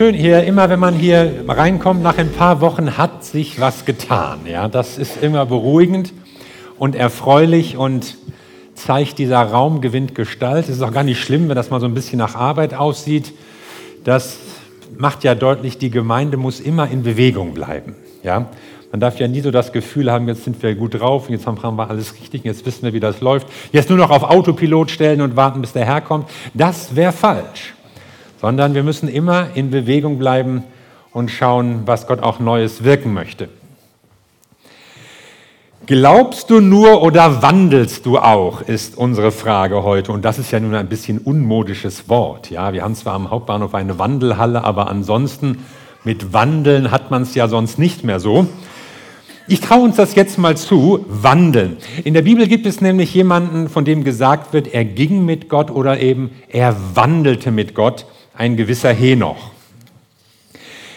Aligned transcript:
Schön 0.00 0.14
hier, 0.14 0.44
immer 0.44 0.70
wenn 0.70 0.80
man 0.80 0.94
hier 0.94 1.44
reinkommt, 1.46 2.02
nach 2.02 2.16
ein 2.16 2.32
paar 2.32 2.62
Wochen 2.62 2.96
hat 2.96 3.22
sich 3.22 3.60
was 3.60 3.84
getan. 3.84 4.38
Ja, 4.46 4.66
das 4.66 4.96
ist 4.96 5.22
immer 5.22 5.44
beruhigend 5.44 6.14
und 6.78 6.94
erfreulich 6.94 7.76
und 7.76 8.16
zeigt, 8.74 9.18
dieser 9.18 9.42
Raum 9.42 9.82
gewinnt 9.82 10.14
Gestalt. 10.14 10.70
Es 10.70 10.76
ist 10.76 10.82
auch 10.82 10.92
gar 10.94 11.02
nicht 11.02 11.20
schlimm, 11.20 11.50
wenn 11.50 11.54
das 11.54 11.68
mal 11.68 11.80
so 11.80 11.86
ein 11.86 11.92
bisschen 11.92 12.16
nach 12.16 12.34
Arbeit 12.34 12.72
aussieht. 12.72 13.34
Das 14.02 14.38
macht 14.96 15.22
ja 15.22 15.34
deutlich, 15.34 15.76
die 15.76 15.90
Gemeinde 15.90 16.38
muss 16.38 16.60
immer 16.60 16.90
in 16.90 17.02
Bewegung 17.02 17.52
bleiben. 17.52 17.94
Ja, 18.22 18.46
man 18.92 19.00
darf 19.00 19.20
ja 19.20 19.28
nie 19.28 19.42
so 19.42 19.50
das 19.50 19.70
Gefühl 19.70 20.10
haben, 20.10 20.28
jetzt 20.28 20.44
sind 20.44 20.62
wir 20.62 20.74
gut 20.76 20.98
drauf, 20.98 21.28
jetzt 21.28 21.46
haben 21.46 21.76
wir 21.76 21.90
alles 21.90 22.14
richtig, 22.14 22.44
jetzt 22.44 22.64
wissen 22.64 22.84
wir, 22.84 22.94
wie 22.94 23.00
das 23.00 23.20
läuft. 23.20 23.48
Jetzt 23.70 23.90
nur 23.90 23.98
noch 23.98 24.08
auf 24.08 24.22
Autopilot 24.22 24.90
stellen 24.90 25.20
und 25.20 25.36
warten, 25.36 25.60
bis 25.60 25.74
der 25.74 25.84
Herr 25.84 26.00
kommt. 26.00 26.26
Das 26.54 26.96
wäre 26.96 27.12
falsch 27.12 27.74
sondern 28.40 28.74
wir 28.74 28.82
müssen 28.82 29.08
immer 29.08 29.48
in 29.54 29.70
Bewegung 29.70 30.18
bleiben 30.18 30.64
und 31.12 31.30
schauen, 31.30 31.82
was 31.86 32.06
Gott 32.06 32.22
auch 32.22 32.40
Neues 32.40 32.84
wirken 32.84 33.12
möchte. 33.12 33.48
Glaubst 35.86 36.50
du 36.50 36.60
nur 36.60 37.02
oder 37.02 37.42
wandelst 37.42 38.06
du 38.06 38.18
auch, 38.18 38.62
ist 38.62 38.96
unsere 38.96 39.32
Frage 39.32 39.82
heute. 39.82 40.12
Und 40.12 40.24
das 40.24 40.38
ist 40.38 40.52
ja 40.52 40.60
nun 40.60 40.74
ein 40.74 40.88
bisschen 40.88 41.18
unmodisches 41.18 42.08
Wort. 42.08 42.50
Ja, 42.50 42.72
wir 42.72 42.82
haben 42.82 42.94
zwar 42.94 43.14
am 43.14 43.30
Hauptbahnhof 43.30 43.74
eine 43.74 43.98
Wandelhalle, 43.98 44.62
aber 44.62 44.88
ansonsten 44.88 45.64
mit 46.04 46.32
Wandeln 46.32 46.90
hat 46.92 47.10
man 47.10 47.22
es 47.22 47.34
ja 47.34 47.48
sonst 47.48 47.78
nicht 47.78 48.04
mehr 48.04 48.20
so. 48.20 48.46
Ich 49.48 49.60
traue 49.60 49.82
uns 49.82 49.96
das 49.96 50.14
jetzt 50.14 50.38
mal 50.38 50.56
zu, 50.56 51.04
wandeln. 51.08 51.78
In 52.04 52.14
der 52.14 52.22
Bibel 52.22 52.46
gibt 52.46 52.66
es 52.66 52.80
nämlich 52.80 53.12
jemanden, 53.12 53.68
von 53.68 53.84
dem 53.84 54.04
gesagt 54.04 54.52
wird, 54.52 54.72
er 54.72 54.84
ging 54.84 55.24
mit 55.24 55.48
Gott 55.48 55.72
oder 55.72 55.98
eben 55.98 56.30
er 56.48 56.76
wandelte 56.94 57.50
mit 57.50 57.74
Gott 57.74 58.06
ein 58.40 58.56
gewisser 58.56 58.94
Henoch. 58.94 59.50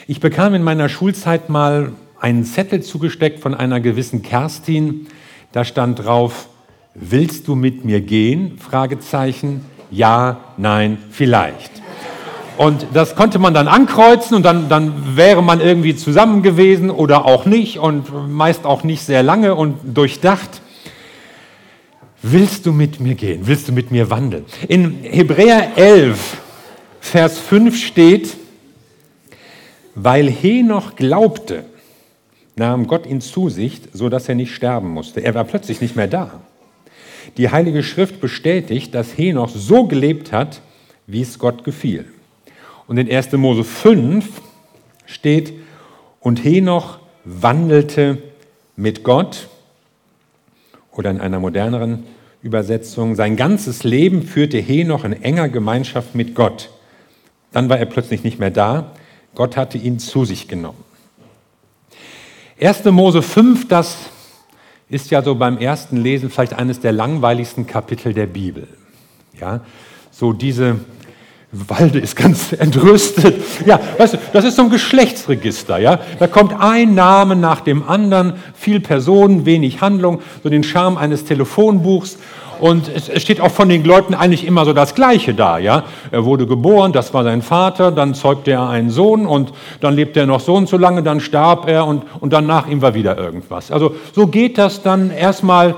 Ich 0.08 0.22
bekam 0.22 0.54
in 0.54 0.64
meiner 0.64 0.88
Schulzeit 0.88 1.50
mal 1.50 1.92
einen 2.18 2.46
Zettel 2.46 2.82
zugesteckt 2.82 3.42
von 3.42 3.54
einer 3.54 3.82
gewissen 3.82 4.22
Kerstin. 4.22 5.08
Da 5.52 5.66
stand 5.66 6.06
drauf, 6.06 6.48
willst 6.96 7.50
du 7.50 7.56
mit 7.56 7.84
mir 7.84 8.00
gehen? 8.00 8.60
Fragezeichen. 8.60 9.66
Ja, 9.92 10.38
nein, 10.56 10.98
vielleicht. 11.12 11.70
Und 12.58 12.88
das 12.94 13.14
konnte 13.18 13.40
man 13.40 13.54
dann 13.54 13.68
ankreuzen 13.68 14.38
und 14.38 14.44
dann, 14.44 14.70
dann 14.70 15.18
wäre 15.18 15.44
man 15.44 15.60
irgendwie 15.60 15.98
zusammen 15.98 16.44
gewesen 16.44 16.90
oder 16.90 17.26
auch 17.26 17.46
nicht 17.46 17.78
und 17.78 18.32
meist 18.32 18.66
auch 18.66 18.86
nicht 18.86 19.02
sehr 19.02 19.22
lange 19.22 19.56
und 19.56 19.80
durchdacht. 19.84 20.62
Willst 22.22 22.66
du 22.66 22.72
mit 22.72 23.02
mir 23.02 23.16
gehen? 23.16 23.42
Willst 23.48 23.68
du 23.68 23.74
mit 23.74 23.92
mir 23.92 24.10
wandeln? 24.10 24.46
In 24.70 25.00
Hebräer 25.04 25.76
11 25.76 26.38
Vers 27.04 27.38
5 27.38 27.78
steht, 27.78 28.38
weil 29.94 30.32
Henoch 30.32 30.96
glaubte, 30.96 31.66
nahm 32.56 32.88
Gott 32.88 33.06
ihn 33.06 33.22
zu 33.22 33.50
sich, 33.50 33.82
so 33.92 34.10
dass 34.10 34.30
er 34.30 34.36
nicht 34.36 34.56
sterben 34.56 34.88
musste. 34.90 35.20
Er 35.20 35.36
war 35.36 35.44
plötzlich 35.44 35.80
nicht 35.80 35.96
mehr 35.96 36.08
da. 36.08 36.42
Die 37.38 37.52
Heilige 37.52 37.84
Schrift 37.84 38.20
bestätigt, 38.20 38.96
dass 38.96 39.16
Henoch 39.16 39.52
so 39.54 39.86
gelebt 39.86 40.32
hat, 40.32 40.62
wie 41.06 41.22
es 41.22 41.38
Gott 41.38 41.64
gefiel. 41.66 42.06
Und 42.88 42.98
in 42.98 43.12
1. 43.12 43.34
Mose 43.34 43.64
5 43.64 44.42
steht, 45.06 45.54
und 46.20 46.44
Henoch 46.44 47.00
wandelte 47.26 48.18
mit 48.76 49.04
Gott, 49.04 49.50
oder 50.92 51.12
in 51.12 51.20
einer 51.20 51.40
moderneren 51.40 52.06
Übersetzung, 52.42 53.14
sein 53.14 53.36
ganzes 53.36 53.84
Leben 53.84 54.24
führte 54.24 54.58
Henoch 54.58 55.04
in 55.04 55.22
enger 55.22 55.50
Gemeinschaft 55.50 56.16
mit 56.16 56.34
Gott. 56.34 56.70
Dann 57.54 57.70
war 57.70 57.78
er 57.78 57.86
plötzlich 57.86 58.24
nicht 58.24 58.40
mehr 58.40 58.52
da. 58.52 58.92
Gott 59.36 59.56
hatte 59.56 59.78
ihn 59.78 60.00
zu 60.00 60.26
sich 60.26 60.48
genommen. 60.48 60.84
1. 62.60 62.86
Mose 62.86 63.22
5, 63.22 63.68
das 63.68 63.98
ist 64.90 65.10
ja 65.10 65.24
so 65.24 65.36
beim 65.36 65.58
ersten 65.58 65.98
Lesen 65.98 66.30
vielleicht 66.30 66.54
eines 66.54 66.80
der 66.80 66.92
langweiligsten 66.92 67.66
Kapitel 67.66 68.14
der 68.14 68.28
Bibel. 68.28 68.68
Ja, 69.40 69.62
so 70.12 70.34
diese 70.34 70.76
Walde 71.52 72.00
ist 72.00 72.16
ganz 72.16 72.52
entrüstet. 72.58 73.42
Ja, 73.66 73.80
weißt 73.98 74.16
du, 74.16 74.18
das 74.34 74.46
ist 74.46 74.56
so 74.56 74.64
ein 74.64 74.70
Geschlechtsregister. 74.70 75.78
Ja, 75.80 76.00
da 76.20 76.28
kommt 76.28 76.54
ein 76.60 76.96
Name 76.96 77.36
nach 77.36 77.62
dem 77.62 77.84
anderen, 77.84 78.34
viel 78.54 78.80
Personen, 78.80 79.46
wenig 79.46 79.82
Handlung, 79.82 80.22
so 80.42 80.50
den 80.50 80.64
Charme 80.64 80.98
eines 80.98 81.26
Telefonbuchs. 81.26 82.18
Und 82.64 82.88
es 82.88 83.22
steht 83.22 83.42
auch 83.42 83.52
von 83.52 83.68
den 83.68 83.84
Leuten 83.84 84.14
eigentlich 84.14 84.48
immer 84.48 84.64
so 84.64 84.72
das 84.72 84.96
Gleiche 84.96 85.34
da. 85.34 85.58
Ja? 85.58 85.84
Er 86.12 86.24
wurde 86.24 86.48
geboren, 86.48 86.94
das 86.94 87.14
war 87.14 87.26
sein 87.26 87.42
Vater, 87.42 87.92
dann 87.92 88.14
zeugte 88.14 88.52
er 88.52 88.70
einen 88.70 88.90
Sohn 88.90 89.26
und 89.26 89.52
dann 89.82 89.94
lebte 89.94 90.22
er 90.22 90.28
noch 90.28 90.40
so 90.40 90.56
und 90.56 90.70
so 90.70 90.78
lange, 90.78 91.04
dann 91.04 91.20
starb 91.20 91.68
er 91.68 91.86
und, 91.86 92.04
und 92.22 92.32
dann 92.32 92.50
ihm 92.70 92.82
war 92.82 92.94
wieder 92.94 93.18
irgendwas. 93.18 93.70
Also 93.70 93.98
so 94.16 94.28
geht 94.28 94.58
das 94.58 94.82
dann 94.82 95.12
erstmal 95.12 95.76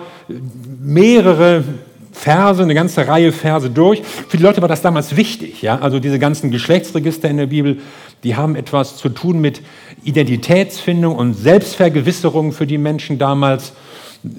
mehrere 0.80 1.64
Verse, 2.12 2.62
eine 2.62 2.76
ganze 2.76 3.08
Reihe 3.08 3.32
Verse 3.32 3.72
durch. 3.72 4.04
Für 4.04 4.38
die 4.38 4.44
Leute 4.44 4.62
war 4.62 4.70
das 4.70 4.84
damals 4.84 5.18
wichtig. 5.18 5.64
Ja? 5.64 5.80
Also 5.80 6.00
diese 6.00 6.20
ganzen 6.20 6.52
Geschlechtsregister 6.52 7.28
in 7.28 7.38
der 7.38 7.48
Bibel, 7.48 7.80
die 8.24 8.36
haben 8.36 8.56
etwas 8.56 8.98
zu 8.98 9.10
tun 9.10 9.42
mit 9.42 9.64
Identitätsfindung 10.04 11.16
und 11.16 11.34
Selbstvergewisserung 11.34 12.52
für 12.52 12.68
die 12.68 12.78
Menschen 12.78 13.18
damals. 13.18 13.74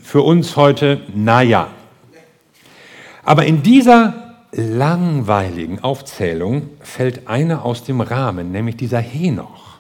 Für 0.05 0.23
uns 0.23 0.55
heute, 0.55 1.01
naja, 1.13 1.69
aber 3.27 3.45
in 3.45 3.65
dieser 3.65 4.15
langweiligen 4.53 5.83
Aufzählung 5.83 6.71
fällt 6.81 7.27
einer 7.27 7.65
aus 7.65 7.83
dem 7.83 8.01
Rahmen, 8.01 8.53
nämlich 8.53 8.77
dieser 8.77 9.01
Henoch. 9.01 9.79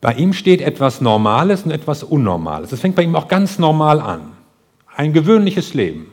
Bei 0.00 0.14
ihm 0.14 0.32
steht 0.32 0.60
etwas 0.60 1.00
Normales 1.00 1.64
und 1.64 1.72
etwas 1.72 2.04
Unnormales. 2.04 2.70
Es 2.70 2.80
fängt 2.80 2.94
bei 2.94 3.02
ihm 3.02 3.16
auch 3.16 3.26
ganz 3.26 3.58
normal 3.58 4.00
an. 4.00 4.32
Ein 4.96 5.12
gewöhnliches 5.12 5.74
Leben. 5.74 6.12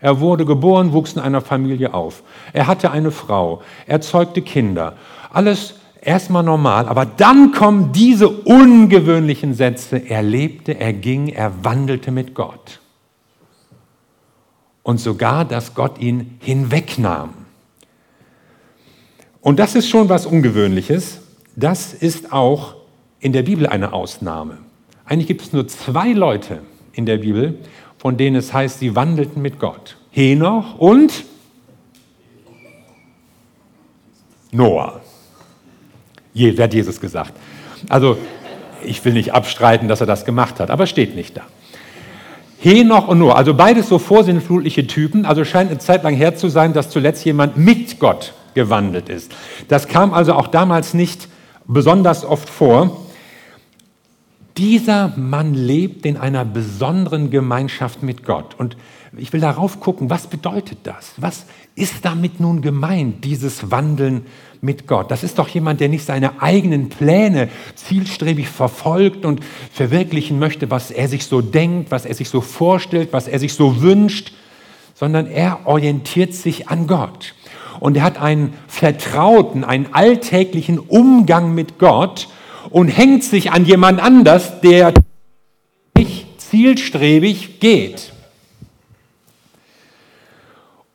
Er 0.00 0.20
wurde 0.20 0.44
geboren, 0.44 0.92
wuchs 0.92 1.14
in 1.14 1.20
einer 1.20 1.40
Familie 1.40 1.94
auf. 1.94 2.22
Er 2.52 2.66
hatte 2.66 2.90
eine 2.90 3.10
Frau. 3.10 3.62
Er 3.86 4.02
zeugte 4.02 4.42
Kinder. 4.42 4.94
Alles 5.32 5.76
erstmal 6.02 6.42
normal. 6.42 6.88
Aber 6.88 7.06
dann 7.06 7.52
kommen 7.52 7.92
diese 7.92 8.28
ungewöhnlichen 8.28 9.54
Sätze. 9.54 9.96
Er 9.96 10.22
lebte, 10.22 10.78
er 10.78 10.92
ging, 10.92 11.28
er 11.28 11.64
wandelte 11.64 12.10
mit 12.10 12.34
Gott 12.34 12.80
und 14.88 14.96
sogar, 14.96 15.44
dass 15.44 15.74
Gott 15.74 15.98
ihn 16.00 16.38
hinwegnahm. 16.40 17.34
Und 19.42 19.58
das 19.58 19.74
ist 19.74 19.86
schon 19.86 20.08
was 20.08 20.24
Ungewöhnliches. 20.24 21.20
Das 21.56 21.92
ist 21.92 22.32
auch 22.32 22.74
in 23.20 23.34
der 23.34 23.42
Bibel 23.42 23.66
eine 23.66 23.92
Ausnahme. 23.92 24.56
Eigentlich 25.04 25.26
gibt 25.26 25.42
es 25.42 25.52
nur 25.52 25.68
zwei 25.68 26.12
Leute 26.12 26.62
in 26.94 27.04
der 27.04 27.18
Bibel, 27.18 27.58
von 27.98 28.16
denen 28.16 28.36
es 28.36 28.54
heißt, 28.54 28.78
sie 28.78 28.96
wandelten 28.96 29.42
mit 29.42 29.58
Gott. 29.58 29.98
Henoch 30.10 30.78
und 30.78 31.12
Noah. 34.52 35.02
Je, 36.32 36.56
wer 36.56 36.64
hat 36.64 36.72
Jesus 36.72 36.98
gesagt? 36.98 37.34
Also, 37.90 38.16
ich 38.82 39.04
will 39.04 39.12
nicht 39.12 39.34
abstreiten, 39.34 39.86
dass 39.86 40.00
er 40.00 40.06
das 40.06 40.24
gemacht 40.24 40.58
hat, 40.60 40.70
aber 40.70 40.86
steht 40.86 41.14
nicht 41.14 41.36
da. 41.36 41.42
Henoch 42.60 43.06
und 43.08 43.18
Noah, 43.18 43.36
also 43.36 43.54
beides 43.54 43.88
so 43.88 43.98
vorsinnflutliche 43.98 44.86
Typen, 44.86 45.24
also 45.24 45.44
scheint 45.44 45.70
eine 45.70 45.78
Zeit 45.78 46.02
lang 46.02 46.14
her 46.14 46.34
zu 46.34 46.48
sein, 46.48 46.72
dass 46.72 46.90
zuletzt 46.90 47.24
jemand 47.24 47.56
mit 47.56 48.00
Gott 48.00 48.34
gewandelt 48.54 49.08
ist. 49.08 49.32
Das 49.68 49.86
kam 49.86 50.12
also 50.12 50.34
auch 50.34 50.48
damals 50.48 50.92
nicht 50.92 51.28
besonders 51.66 52.24
oft 52.24 52.48
vor. 52.48 53.04
Dieser 54.56 55.12
Mann 55.16 55.54
lebt 55.54 56.04
in 56.04 56.16
einer 56.16 56.44
besonderen 56.44 57.30
Gemeinschaft 57.30 58.02
mit 58.02 58.24
Gott. 58.24 58.56
Und 58.58 58.76
ich 59.16 59.32
will 59.32 59.40
darauf 59.40 59.78
gucken, 59.78 60.10
was 60.10 60.26
bedeutet 60.26 60.78
das? 60.82 61.12
Was 61.16 61.46
ist 61.78 62.04
damit 62.04 62.40
nun 62.40 62.60
gemeint, 62.60 63.24
dieses 63.24 63.70
Wandeln 63.70 64.26
mit 64.60 64.86
Gott? 64.86 65.10
Das 65.10 65.22
ist 65.22 65.38
doch 65.38 65.48
jemand, 65.48 65.80
der 65.80 65.88
nicht 65.88 66.04
seine 66.04 66.42
eigenen 66.42 66.88
Pläne 66.88 67.48
zielstrebig 67.74 68.48
verfolgt 68.48 69.24
und 69.24 69.40
verwirklichen 69.72 70.38
möchte, 70.38 70.70
was 70.70 70.90
er 70.90 71.08
sich 71.08 71.24
so 71.24 71.40
denkt, 71.40 71.90
was 71.90 72.04
er 72.04 72.14
sich 72.14 72.28
so 72.28 72.40
vorstellt, 72.40 73.10
was 73.12 73.28
er 73.28 73.38
sich 73.38 73.54
so 73.54 73.80
wünscht, 73.80 74.32
sondern 74.94 75.26
er 75.26 75.60
orientiert 75.66 76.34
sich 76.34 76.68
an 76.68 76.86
Gott. 76.86 77.34
Und 77.80 77.96
er 77.96 78.02
hat 78.02 78.18
einen 78.18 78.54
vertrauten, 78.66 79.62
einen 79.62 79.94
alltäglichen 79.94 80.78
Umgang 80.80 81.54
mit 81.54 81.78
Gott 81.78 82.28
und 82.70 82.88
hängt 82.88 83.22
sich 83.22 83.52
an 83.52 83.64
jemand 83.64 84.00
anders, 84.00 84.60
der 84.60 84.92
nicht 85.96 86.26
zielstrebig 86.40 87.60
geht. 87.60 88.12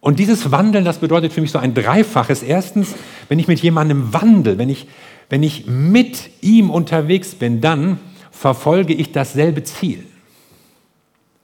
Und 0.04 0.20
dieses 0.20 0.52
Wandeln, 0.52 0.84
das 0.84 0.98
bedeutet 0.98 1.32
für 1.32 1.40
mich 1.40 1.52
so 1.52 1.60
ein 1.60 1.74
Dreifaches. 1.74 2.44
Erstens, 2.44 2.94
wenn 3.30 3.40
ich 3.40 3.48
mit 3.48 3.62
jemandem 3.62 4.12
wandle, 4.12 4.58
wenn 4.58 4.68
ich, 4.68 4.86
wenn 5.30 5.44
ich 5.44 5.66
mit 5.66 6.30
ihm 6.42 6.70
unterwegs 6.70 7.36
bin, 7.36 7.62
dann 7.62 8.00
verfolge 8.30 8.94
ich 8.94 9.14
dasselbe 9.14 9.64
Ziel. 9.64 10.04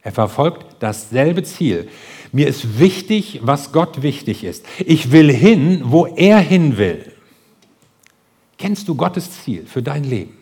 Er 0.01 0.11
verfolgt 0.11 0.75
dasselbe 0.81 1.44
Ziel. 1.44 1.88
Mir 2.33 2.50
ist 2.50 2.79
wichtig, 2.79 3.39
was 3.44 3.71
Gott 3.71 4.01
wichtig 4.01 4.44
ist. 4.44 4.65
Ich 4.85 5.13
will 5.13 5.31
hin, 5.31 5.83
wo 5.85 6.05
er 6.07 6.39
hin 6.39 6.77
will. 6.77 7.13
Kennst 8.57 8.89
du 8.89 8.95
Gottes 8.95 9.41
Ziel 9.41 9.67
für 9.67 9.81
dein 9.81 10.03
Leben? 10.03 10.38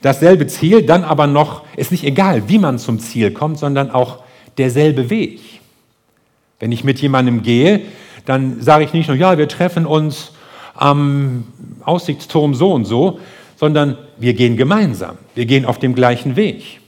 Dasselbe 0.00 0.46
Ziel, 0.46 0.82
dann 0.86 1.02
aber 1.02 1.26
noch, 1.26 1.64
ist 1.76 1.90
nicht 1.90 2.04
egal, 2.04 2.48
wie 2.48 2.60
man 2.60 2.78
zum 2.78 3.00
Ziel 3.00 3.32
kommt, 3.32 3.58
sondern 3.58 3.90
auch 3.90 4.22
derselbe 4.56 5.10
Weg. 5.10 5.40
Wenn 6.62 6.70
ich 6.70 6.84
mit 6.84 7.00
jemandem 7.00 7.42
gehe, 7.42 7.80
dann 8.24 8.62
sage 8.62 8.84
ich 8.84 8.92
nicht 8.92 9.08
nur, 9.08 9.16
ja, 9.16 9.36
wir 9.36 9.48
treffen 9.48 9.84
uns 9.84 10.30
am 10.74 11.42
Aussichtsturm 11.84 12.54
so 12.54 12.72
und 12.72 12.84
so, 12.84 13.18
sondern 13.56 13.98
wir 14.16 14.32
gehen 14.34 14.56
gemeinsam. 14.56 15.18
Wir 15.34 15.44
gehen 15.44 15.64
auf 15.64 15.80
dem 15.80 15.92
gleichen 15.92 16.36
Weg. 16.36 16.78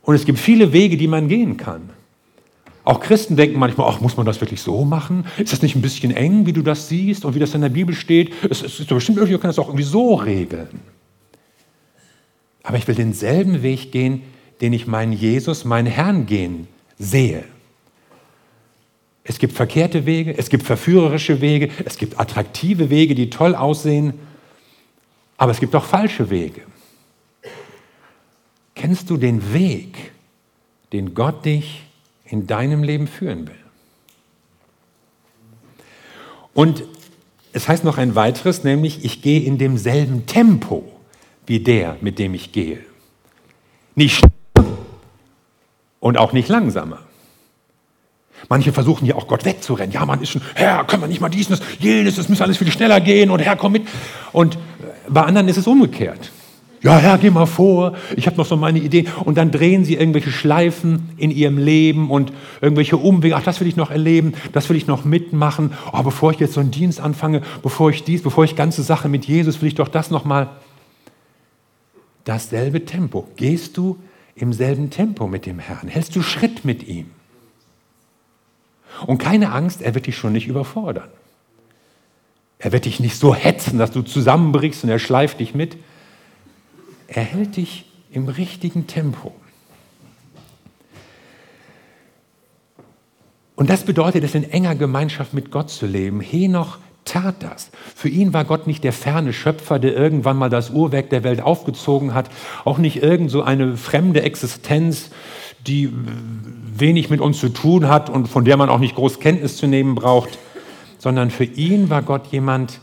Und 0.00 0.14
es 0.14 0.24
gibt 0.24 0.38
viele 0.38 0.72
Wege, 0.72 0.96
die 0.96 1.08
man 1.08 1.28
gehen 1.28 1.58
kann. 1.58 1.90
Auch 2.84 3.00
Christen 3.00 3.36
denken 3.36 3.58
manchmal, 3.58 3.86
ach, 3.90 4.00
muss 4.00 4.16
man 4.16 4.24
das 4.24 4.40
wirklich 4.40 4.62
so 4.62 4.86
machen? 4.86 5.26
Ist 5.36 5.52
das 5.52 5.60
nicht 5.60 5.76
ein 5.76 5.82
bisschen 5.82 6.10
eng, 6.10 6.46
wie 6.46 6.54
du 6.54 6.62
das 6.62 6.88
siehst 6.88 7.26
und 7.26 7.34
wie 7.34 7.38
das 7.38 7.54
in 7.54 7.60
der 7.60 7.68
Bibel 7.68 7.94
steht? 7.94 8.32
Es, 8.48 8.62
ist 8.62 8.90
doch 8.90 8.96
bestimmt 8.96 9.18
möglich, 9.18 9.34
man 9.34 9.42
kann 9.42 9.50
das 9.50 9.58
auch 9.58 9.68
irgendwie 9.68 9.84
so 9.84 10.14
regeln. 10.14 10.80
Aber 12.62 12.78
ich 12.78 12.88
will 12.88 12.94
denselben 12.94 13.62
Weg 13.62 13.92
gehen, 13.92 14.22
den 14.62 14.72
ich 14.72 14.86
meinen 14.86 15.12
Jesus, 15.12 15.66
meinen 15.66 15.86
Herrn 15.86 16.24
gehen 16.24 16.66
sehe. 16.98 17.44
Es 19.24 19.38
gibt 19.38 19.52
verkehrte 19.52 20.04
Wege, 20.04 20.36
es 20.36 20.48
gibt 20.48 20.64
verführerische 20.64 21.40
Wege, 21.40 21.70
es 21.84 21.96
gibt 21.96 22.18
attraktive 22.18 22.90
Wege, 22.90 23.14
die 23.14 23.30
toll 23.30 23.54
aussehen, 23.54 24.14
aber 25.36 25.52
es 25.52 25.60
gibt 25.60 25.74
auch 25.76 25.84
falsche 25.84 26.28
Wege. 26.30 26.62
Kennst 28.74 29.10
du 29.10 29.16
den 29.16 29.52
Weg, 29.52 30.12
den 30.92 31.14
Gott 31.14 31.44
dich 31.44 31.84
in 32.24 32.46
deinem 32.46 32.82
Leben 32.82 33.06
führen 33.06 33.46
will? 33.46 33.54
Und 36.54 36.84
es 37.52 37.68
heißt 37.68 37.84
noch 37.84 37.98
ein 37.98 38.14
weiteres, 38.14 38.64
nämlich 38.64 39.04
ich 39.04 39.22
gehe 39.22 39.40
in 39.40 39.58
demselben 39.58 40.26
Tempo 40.26 40.90
wie 41.46 41.60
der, 41.60 41.96
mit 42.00 42.18
dem 42.18 42.34
ich 42.34 42.52
gehe. 42.52 42.80
Nicht 43.94 44.16
schneller 44.16 44.78
und 46.00 46.18
auch 46.18 46.32
nicht 46.32 46.48
langsamer. 46.48 47.00
Manche 48.48 48.72
versuchen 48.72 49.06
ja 49.06 49.14
auch 49.14 49.26
Gott 49.26 49.44
wegzurennen. 49.44 49.92
Ja, 49.92 50.04
man 50.04 50.20
ist 50.20 50.30
schon, 50.30 50.42
Herr, 50.54 50.84
können 50.84 51.02
wir 51.02 51.08
nicht 51.08 51.20
mal 51.20 51.28
dies 51.28 51.48
das, 51.48 51.60
jenes, 51.78 52.18
es 52.18 52.28
muss 52.28 52.40
alles 52.40 52.58
viel 52.58 52.70
schneller 52.70 53.00
gehen 53.00 53.30
und 53.30 53.40
Herr, 53.40 53.56
komm 53.56 53.72
mit. 53.72 53.86
Und 54.32 54.58
bei 55.08 55.22
anderen 55.22 55.48
ist 55.48 55.56
es 55.56 55.66
umgekehrt. 55.66 56.30
Ja, 56.82 56.98
Herr, 56.98 57.16
geh 57.18 57.30
mal 57.30 57.46
vor, 57.46 57.94
ich 58.16 58.26
habe 58.26 58.36
noch 58.36 58.46
so 58.46 58.56
meine 58.56 58.80
Ideen. 58.80 59.06
Und 59.24 59.38
dann 59.38 59.52
drehen 59.52 59.84
sie 59.84 59.94
irgendwelche 59.94 60.32
Schleifen 60.32 61.10
in 61.16 61.30
ihrem 61.30 61.56
Leben 61.56 62.10
und 62.10 62.32
irgendwelche 62.60 62.96
Umwege. 62.96 63.36
Ach, 63.36 63.42
das 63.44 63.60
will 63.60 63.68
ich 63.68 63.76
noch 63.76 63.92
erleben, 63.92 64.34
das 64.52 64.68
will 64.68 64.76
ich 64.76 64.88
noch 64.88 65.04
mitmachen. 65.04 65.74
Oh, 65.92 66.02
bevor 66.02 66.32
ich 66.32 66.40
jetzt 66.40 66.54
so 66.54 66.60
einen 66.60 66.72
Dienst 66.72 67.00
anfange, 67.00 67.42
bevor 67.62 67.90
ich 67.90 68.02
dies, 68.02 68.22
bevor 68.22 68.42
ich 68.42 68.56
ganze 68.56 68.82
Sache 68.82 69.08
mit 69.08 69.26
Jesus, 69.26 69.60
will 69.62 69.68
ich 69.68 69.76
doch 69.76 69.88
das 69.88 70.10
noch 70.10 70.24
mal. 70.24 70.48
Dasselbe 72.24 72.84
Tempo. 72.84 73.28
Gehst 73.36 73.76
du 73.76 73.98
im 74.34 74.52
selben 74.52 74.90
Tempo 74.90 75.28
mit 75.28 75.46
dem 75.46 75.60
Herrn? 75.60 75.86
Hältst 75.86 76.16
du 76.16 76.22
Schritt 76.22 76.64
mit 76.64 76.88
ihm? 76.88 77.06
Und 79.06 79.18
keine 79.18 79.52
Angst, 79.52 79.82
er 79.82 79.94
wird 79.94 80.06
dich 80.06 80.16
schon 80.16 80.32
nicht 80.32 80.46
überfordern. 80.46 81.08
Er 82.58 82.72
wird 82.72 82.84
dich 82.84 83.00
nicht 83.00 83.16
so 83.16 83.34
hetzen, 83.34 83.78
dass 83.78 83.90
du 83.90 84.02
zusammenbrichst 84.02 84.84
und 84.84 84.90
er 84.90 84.98
schleift 84.98 85.40
dich 85.40 85.54
mit. 85.54 85.76
Er 87.08 87.24
hält 87.24 87.56
dich 87.56 87.86
im 88.12 88.28
richtigen 88.28 88.86
Tempo. 88.86 89.34
Und 93.56 93.70
das 93.70 93.84
bedeutet 93.84 94.24
es, 94.24 94.34
in 94.34 94.50
enger 94.50 94.74
Gemeinschaft 94.74 95.34
mit 95.34 95.50
Gott 95.50 95.70
zu 95.70 95.86
leben. 95.86 96.20
Henoch 96.20 96.78
tat 97.04 97.36
das. 97.40 97.70
Für 97.94 98.08
ihn 98.08 98.32
war 98.32 98.44
Gott 98.44 98.66
nicht 98.66 98.84
der 98.84 98.92
ferne 98.92 99.32
Schöpfer, 99.32 99.78
der 99.78 99.94
irgendwann 99.94 100.36
mal 100.36 100.48
das 100.48 100.70
Uhrwerk 100.70 101.10
der 101.10 101.24
Welt 101.24 101.40
aufgezogen 101.40 102.14
hat, 102.14 102.30
auch 102.64 102.78
nicht 102.78 103.02
irgend 103.02 103.30
so 103.30 103.42
eine 103.42 103.76
fremde 103.76 104.22
Existenz, 104.22 105.10
die 105.66 105.92
wenig 106.74 107.10
mit 107.10 107.20
uns 107.20 107.38
zu 107.38 107.48
tun 107.48 107.88
hat 107.88 108.10
und 108.10 108.28
von 108.28 108.44
der 108.44 108.56
man 108.56 108.68
auch 108.68 108.78
nicht 108.78 108.94
groß 108.94 109.20
Kenntnis 109.20 109.56
zu 109.56 109.66
nehmen 109.66 109.94
braucht, 109.94 110.38
sondern 110.98 111.30
für 111.30 111.44
ihn 111.44 111.90
war 111.90 112.02
Gott 112.02 112.26
jemand, 112.28 112.80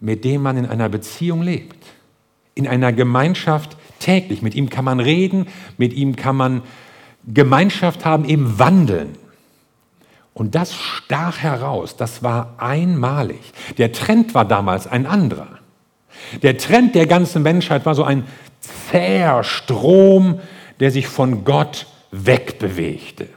mit 0.00 0.24
dem 0.24 0.42
man 0.42 0.56
in 0.56 0.66
einer 0.66 0.88
Beziehung 0.88 1.42
lebt, 1.42 1.84
in 2.54 2.66
einer 2.66 2.92
Gemeinschaft 2.92 3.76
täglich. 3.98 4.42
Mit 4.42 4.54
ihm 4.54 4.70
kann 4.70 4.84
man 4.84 5.00
reden, 5.00 5.46
mit 5.76 5.92
ihm 5.92 6.16
kann 6.16 6.36
man 6.36 6.62
Gemeinschaft 7.26 8.04
haben, 8.04 8.24
eben 8.24 8.58
wandeln. 8.58 9.16
Und 10.34 10.54
das 10.54 10.72
stach 10.74 11.38
heraus, 11.38 11.96
das 11.96 12.22
war 12.22 12.54
einmalig. 12.58 13.40
Der 13.76 13.92
Trend 13.92 14.34
war 14.34 14.44
damals 14.44 14.86
ein 14.86 15.04
anderer. 15.04 15.58
Der 16.42 16.56
Trend 16.56 16.94
der 16.94 17.06
ganzen 17.06 17.42
Menschheit 17.42 17.84
war 17.86 17.94
so 17.94 18.04
ein 18.04 18.24
zäher 18.60 19.42
Strom, 19.42 20.40
der 20.80 20.90
sich 20.90 21.08
von 21.08 21.44
Gott 21.44 21.86
wegbewegte. 22.10 23.28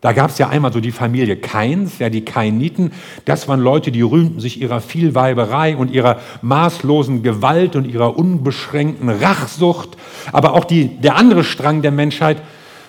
Da 0.00 0.12
gab 0.12 0.30
es 0.30 0.38
ja 0.38 0.48
einmal 0.48 0.72
so 0.72 0.80
die 0.80 0.92
Familie 0.92 1.36
Kains, 1.36 1.98
ja 1.98 2.08
die 2.08 2.24
Kainiten. 2.24 2.92
Das 3.24 3.48
waren 3.48 3.60
Leute, 3.60 3.90
die 3.90 4.02
rühmten 4.02 4.38
sich 4.38 4.60
ihrer 4.60 4.80
Vielweiberei 4.80 5.76
und 5.76 5.90
ihrer 5.90 6.20
maßlosen 6.40 7.22
Gewalt 7.22 7.74
und 7.74 7.84
ihrer 7.84 8.16
unbeschränkten 8.16 9.08
Rachsucht. 9.08 9.96
Aber 10.30 10.54
auch 10.54 10.64
die, 10.64 10.88
der 10.88 11.16
andere 11.16 11.42
Strang 11.42 11.82
der 11.82 11.90
Menschheit 11.90 12.42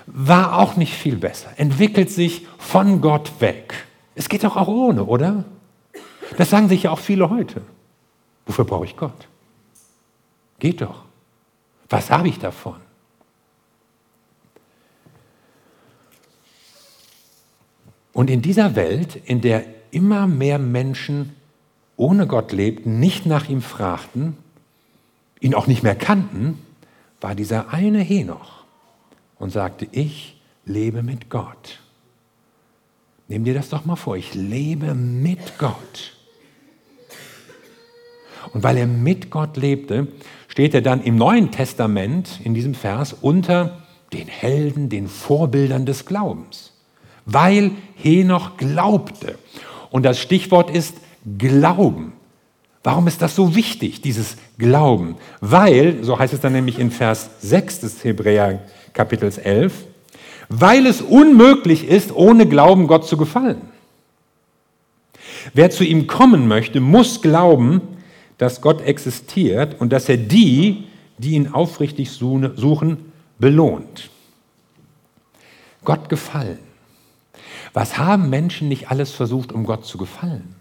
war 0.05 0.59
auch 0.59 0.75
nicht 0.75 0.93
viel 0.93 1.15
besser. 1.15 1.49
Entwickelt 1.57 2.11
sich 2.11 2.45
von 2.59 3.01
Gott 3.01 3.31
weg. 3.39 3.73
Es 4.13 4.29
geht 4.29 4.43
doch 4.43 4.55
auch 4.55 4.67
ohne, 4.67 5.05
oder? 5.05 5.45
Das 6.37 6.51
sagen 6.51 6.69
sich 6.69 6.83
ja 6.83 6.91
auch 6.91 6.99
viele 6.99 7.29
heute. 7.29 7.61
Wofür 8.45 8.65
brauche 8.65 8.85
ich 8.85 8.95
Gott? 8.95 9.27
Geht 10.59 10.81
doch. 10.81 11.03
Was 11.89 12.11
habe 12.11 12.27
ich 12.27 12.37
davon? 12.37 12.75
Und 18.19 18.29
in 18.29 18.41
dieser 18.41 18.75
Welt, 18.75 19.15
in 19.15 19.39
der 19.39 19.63
immer 19.91 20.27
mehr 20.27 20.59
Menschen 20.59 21.37
ohne 21.95 22.27
Gott 22.27 22.51
lebten, 22.51 22.99
nicht 22.99 23.25
nach 23.25 23.47
ihm 23.47 23.61
fragten, 23.61 24.35
ihn 25.39 25.55
auch 25.55 25.67
nicht 25.67 25.83
mehr 25.83 25.95
kannten, 25.95 26.59
war 27.21 27.33
dieser 27.33 27.69
eine 27.73 28.01
Henoch 28.01 28.65
und 29.37 29.51
sagte, 29.51 29.87
ich 29.93 30.37
lebe 30.65 31.01
mit 31.01 31.29
Gott. 31.29 31.79
Nimm 33.29 33.45
dir 33.45 33.53
das 33.53 33.69
doch 33.69 33.85
mal 33.85 33.95
vor, 33.95 34.17
ich 34.17 34.33
lebe 34.33 34.95
mit 34.95 35.57
Gott. 35.57 36.17
Und 38.51 38.63
weil 38.63 38.75
er 38.75 38.87
mit 38.87 39.29
Gott 39.29 39.55
lebte, 39.55 40.09
steht 40.49 40.73
er 40.73 40.81
dann 40.81 41.01
im 41.01 41.15
Neuen 41.15 41.51
Testament 41.51 42.41
in 42.43 42.53
diesem 42.53 42.73
Vers 42.73 43.13
unter 43.13 43.81
den 44.11 44.27
Helden, 44.27 44.89
den 44.89 45.07
Vorbildern 45.07 45.85
des 45.85 46.05
Glaubens 46.05 46.73
weil 47.33 47.71
Henoch 47.95 48.57
glaubte. 48.57 49.37
Und 49.89 50.03
das 50.03 50.19
Stichwort 50.19 50.69
ist 50.69 50.95
Glauben. 51.37 52.13
Warum 52.83 53.07
ist 53.07 53.21
das 53.21 53.35
so 53.35 53.55
wichtig, 53.55 54.01
dieses 54.01 54.37
Glauben? 54.57 55.15
Weil, 55.41 56.03
so 56.03 56.17
heißt 56.17 56.33
es 56.33 56.39
dann 56.39 56.53
nämlich 56.53 56.79
in 56.79 56.91
Vers 56.91 57.29
6 57.41 57.81
des 57.81 58.03
Hebräer 58.03 58.61
Kapitels 58.93 59.37
11, 59.37 59.73
weil 60.47 60.85
es 60.85 61.01
unmöglich 61.01 61.87
ist, 61.87 62.15
ohne 62.15 62.47
Glauben 62.47 62.87
Gott 62.87 63.05
zu 63.07 63.17
gefallen. 63.17 63.61
Wer 65.53 65.69
zu 65.69 65.83
ihm 65.83 66.07
kommen 66.07 66.47
möchte, 66.47 66.79
muss 66.79 67.21
glauben, 67.21 67.81
dass 68.37 68.61
Gott 68.61 68.81
existiert 68.81 69.79
und 69.79 69.91
dass 69.91 70.07
er 70.09 70.17
die, 70.17 70.85
die 71.17 71.31
ihn 71.31 71.49
aufrichtig 71.53 72.11
suchen, 72.11 73.11
belohnt. 73.37 74.09
Gott 75.83 76.09
gefallen. 76.09 76.68
Was 77.73 77.97
haben 77.97 78.29
Menschen 78.29 78.67
nicht 78.67 78.89
alles 78.89 79.11
versucht, 79.11 79.51
um 79.51 79.63
Gott 79.63 79.85
zu 79.85 79.97
gefallen? 79.97 80.55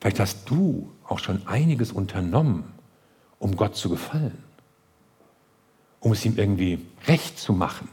Vielleicht 0.00 0.20
hast 0.20 0.48
du 0.48 0.90
auch 1.06 1.18
schon 1.18 1.46
einiges 1.46 1.92
unternommen, 1.92 2.72
um 3.38 3.56
Gott 3.56 3.76
zu 3.76 3.90
gefallen, 3.90 4.42
um 6.00 6.12
es 6.12 6.24
ihm 6.24 6.36
irgendwie 6.36 6.86
recht 7.06 7.38
zu 7.38 7.52
machen. 7.52 7.88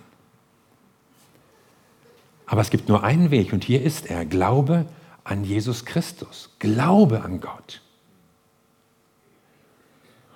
Aber 2.45 2.61
es 2.61 2.69
gibt 2.69 2.87
nur 2.87 3.03
einen 3.03 3.29
Weg 3.29 3.51
und 3.51 3.63
hier 3.63 3.81
ist 3.83 4.05
er. 4.05 4.25
Glaube 4.25 4.85
an 5.25 5.43
Jesus 5.43 5.83
Christus. 5.83 6.49
Glaube 6.59 7.21
an 7.21 7.41
Gott. 7.41 7.81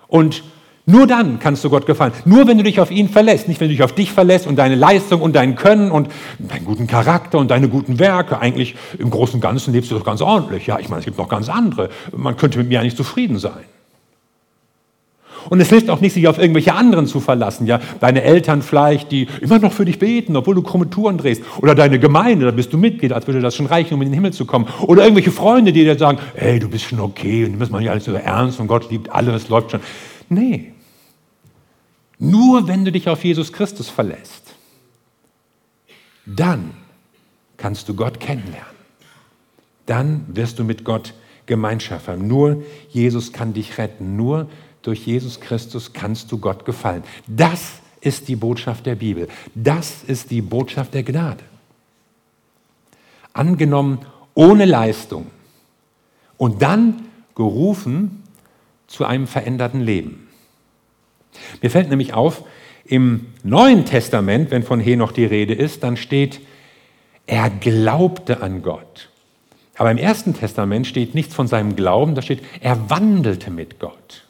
Und 0.08 0.44
nur 0.92 1.08
dann 1.08 1.40
kannst 1.40 1.64
du 1.64 1.70
Gott 1.70 1.86
gefallen. 1.86 2.12
Nur 2.26 2.48
wenn 2.48 2.58
du 2.58 2.64
dich 2.64 2.80
auf 2.80 2.92
ihn 2.92 3.08
verlässt. 3.08 3.48
Nicht, 3.48 3.62
wenn 3.62 3.70
du 3.70 3.74
dich 3.74 3.84
auf 3.84 3.94
dich 3.94 4.12
verlässt 4.12 4.46
und 4.46 4.58
deine 4.58 4.76
Leistung 4.76 5.22
und 5.22 5.36
dein 5.36 5.56
Können 5.56 5.90
und 5.90 6.10
deinen 6.40 6.66
guten 6.66 6.88
Charakter 6.88 7.40
und 7.40 7.50
deine 7.50 7.70
guten 7.70 7.98
Werke. 8.00 8.40
Eigentlich 8.40 8.76
im 9.00 9.10
Großen 9.10 9.36
und 9.36 9.42
Ganzen 9.42 9.74
lebst 9.74 9.90
du 9.92 9.96
doch 9.96 10.06
ganz 10.06 10.22
ordentlich. 10.22 10.68
Ja, 10.68 10.80
ich 10.80 10.90
meine, 10.90 11.00
es 11.00 11.06
gibt 11.06 11.18
noch 11.18 11.30
ganz 11.30 11.50
andere. 11.50 11.90
Man 12.16 12.36
könnte 12.36 12.58
mit 12.58 12.68
mir 12.68 12.82
eigentlich 12.82 12.98
zufrieden 12.98 13.40
sein. 13.40 13.64
Und 15.50 15.60
es 15.60 15.70
hilft 15.70 15.90
auch 15.90 16.02
nicht, 16.02 16.14
sich 16.14 16.28
auf 16.28 16.38
irgendwelche 16.38 16.74
anderen 16.74 17.08
zu 17.08 17.20
verlassen. 17.20 17.66
Ja, 17.66 17.80
deine 18.00 18.22
Eltern 18.22 18.62
vielleicht, 18.62 19.12
die 19.12 19.28
immer 19.42 19.60
noch 19.60 19.74
für 19.74 19.86
dich 19.86 19.98
beten, 19.98 20.36
obwohl 20.36 20.56
du 20.56 20.62
krumme 20.62 20.90
Touren 20.90 21.18
drehst. 21.18 21.44
Oder 21.62 21.74
deine 21.74 22.00
Gemeinde, 22.00 22.46
da 22.46 22.52
bist 22.52 22.72
du 22.74 22.78
Mitglied, 22.78 23.14
als 23.14 23.28
würde 23.28 23.42
das 23.42 23.56
schon 23.56 23.66
reichen, 23.66 23.94
um 23.96 24.02
in 24.02 24.10
den 24.10 24.14
Himmel 24.14 24.34
zu 24.34 24.46
kommen. 24.46 24.68
Oder 24.82 25.04
irgendwelche 25.04 25.32
Freunde, 25.32 25.72
die 25.72 25.84
dir 25.84 25.98
sagen, 25.98 26.20
ey, 26.36 26.60
du 26.60 26.70
bist 26.70 26.86
schon 26.86 27.00
okay 27.00 27.46
und 27.46 27.52
nimmst 27.52 27.72
mal 27.72 27.80
nicht 27.80 27.90
alles 27.90 28.06
so 28.06 28.14
ernst 28.14 28.60
und 28.60 28.68
Gott 28.68 28.90
liebt 28.92 29.10
alles, 29.10 29.50
läuft 29.50 29.72
schon. 29.72 29.80
Nee. 30.30 30.74
Nur 32.24 32.68
wenn 32.68 32.86
du 32.86 32.92
dich 32.92 33.10
auf 33.10 33.24
Jesus 33.24 33.52
Christus 33.52 33.90
verlässt, 33.90 34.54
dann 36.28 36.76
kannst 37.58 37.90
du 37.90 37.96
Gott 37.96 38.20
kennenlernen. 38.20 38.76
Dann 39.88 40.26
wirst 40.28 40.60
du 40.60 40.64
mit 40.64 40.86
Gott 40.86 41.16
Gemeinschaft 41.48 42.08
haben. 42.08 42.28
Nur 42.28 42.64
Jesus 42.90 43.34
kann 43.34 43.54
dich 43.54 43.80
retten. 43.80 44.18
Nur 44.18 44.48
durch 44.84 45.08
Jesus 45.08 45.40
Christus 45.40 45.94
kannst 45.94 46.32
du 46.32 46.38
Gott 46.38 46.64
gefallen. 46.64 47.04
Das 47.26 47.82
ist 48.02 48.28
die 48.28 48.36
Botschaft 48.36 48.86
der 48.86 48.96
Bibel. 48.96 49.28
Das 49.56 50.04
ist 50.04 50.30
die 50.30 50.44
Botschaft 50.44 50.94
der 50.94 51.02
Gnade. 51.02 51.44
Angenommen 53.34 54.06
ohne 54.36 54.66
Leistung 54.66 55.26
und 56.38 56.62
dann 56.62 57.08
gerufen 57.34 58.22
zu 58.86 59.06
einem 59.06 59.26
veränderten 59.26 59.82
Leben. 59.82 60.21
Mir 61.62 61.70
fällt 61.70 61.90
nämlich 61.90 62.14
auf, 62.14 62.44
im 62.86 63.28
Neuen 63.44 63.86
Testament, 63.86 64.52
wenn 64.52 64.64
von 64.64 64.80
Henoch 64.80 65.12
die 65.12 65.26
Rede 65.26 65.54
ist, 65.54 65.84
dann 65.84 65.98
steht, 65.98 66.42
er 67.26 67.50
glaubte 67.50 68.42
an 68.42 68.62
Gott. 68.64 69.10
Aber 69.78 69.92
im 69.92 69.98
Ersten 69.98 70.34
Testament 70.34 70.88
steht 70.88 71.16
nichts 71.16 71.34
von 71.34 71.48
seinem 71.48 71.76
Glauben, 71.76 72.16
da 72.16 72.22
steht, 72.22 72.44
er 72.60 72.90
wandelte 72.90 73.50
mit 73.50 73.80
Gott. 73.80 74.26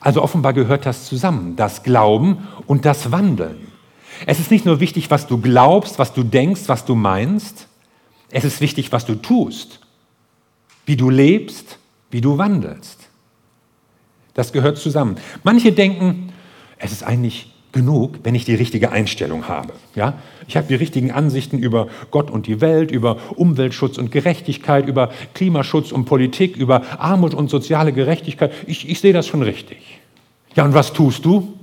Also 0.00 0.22
offenbar 0.22 0.52
gehört 0.52 0.84
das 0.84 1.06
zusammen, 1.06 1.56
das 1.56 1.82
Glauben 1.82 2.46
und 2.66 2.84
das 2.84 3.10
Wandeln. 3.10 3.68
Es 4.26 4.38
ist 4.38 4.50
nicht 4.50 4.66
nur 4.66 4.80
wichtig, 4.80 5.10
was 5.10 5.26
du 5.26 5.40
glaubst, 5.40 5.98
was 5.98 6.12
du 6.12 6.22
denkst, 6.22 6.62
was 6.66 6.84
du 6.84 6.94
meinst, 6.94 7.68
es 8.30 8.44
ist 8.44 8.60
wichtig, 8.60 8.92
was 8.92 9.06
du 9.06 9.14
tust, 9.14 9.80
wie 10.86 10.96
du 10.96 11.08
lebst, 11.08 11.78
wie 12.10 12.20
du 12.20 12.36
wandelst. 12.36 13.03
Das 14.34 14.52
gehört 14.52 14.78
zusammen. 14.78 15.16
Manche 15.42 15.72
denken, 15.72 16.32
es 16.78 16.92
ist 16.92 17.04
eigentlich 17.04 17.52
genug, 17.74 18.20
wenn 18.22 18.34
ich 18.34 18.44
die 18.44 18.54
richtige 18.54 18.92
Einstellung 18.92 19.48
habe. 19.48 19.72
Ja? 19.94 20.14
Ich 20.46 20.56
habe 20.56 20.68
die 20.68 20.76
richtigen 20.76 21.10
Ansichten 21.10 21.58
über 21.58 21.88
Gott 22.10 22.30
und 22.30 22.46
die 22.46 22.60
Welt, 22.60 22.90
über 22.90 23.18
Umweltschutz 23.34 23.98
und 23.98 24.12
Gerechtigkeit, 24.12 24.86
über 24.86 25.10
Klimaschutz 25.34 25.90
und 25.90 26.04
Politik, 26.04 26.56
über 26.56 26.82
Armut 27.00 27.34
und 27.34 27.50
soziale 27.50 27.92
Gerechtigkeit. 27.92 28.52
Ich, 28.66 28.88
ich 28.88 29.00
sehe 29.00 29.12
das 29.12 29.26
schon 29.26 29.42
richtig. 29.42 30.00
Ja, 30.54 30.64
und 30.64 30.72
was 30.72 30.92
tust 30.92 31.24
du? 31.24 31.58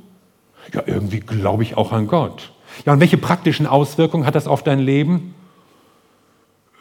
Ja, 0.73 0.83
irgendwie 0.85 1.21
glaube 1.21 1.63
ich 1.63 1.77
auch 1.77 1.91
an 1.91 2.07
Gott. 2.07 2.51
Ja, 2.85 2.93
und 2.93 2.99
welche 2.99 3.17
praktischen 3.17 3.65
Auswirkungen 3.65 4.25
hat 4.25 4.35
das 4.35 4.47
auf 4.47 4.63
dein 4.63 4.79
Leben? 4.79 5.33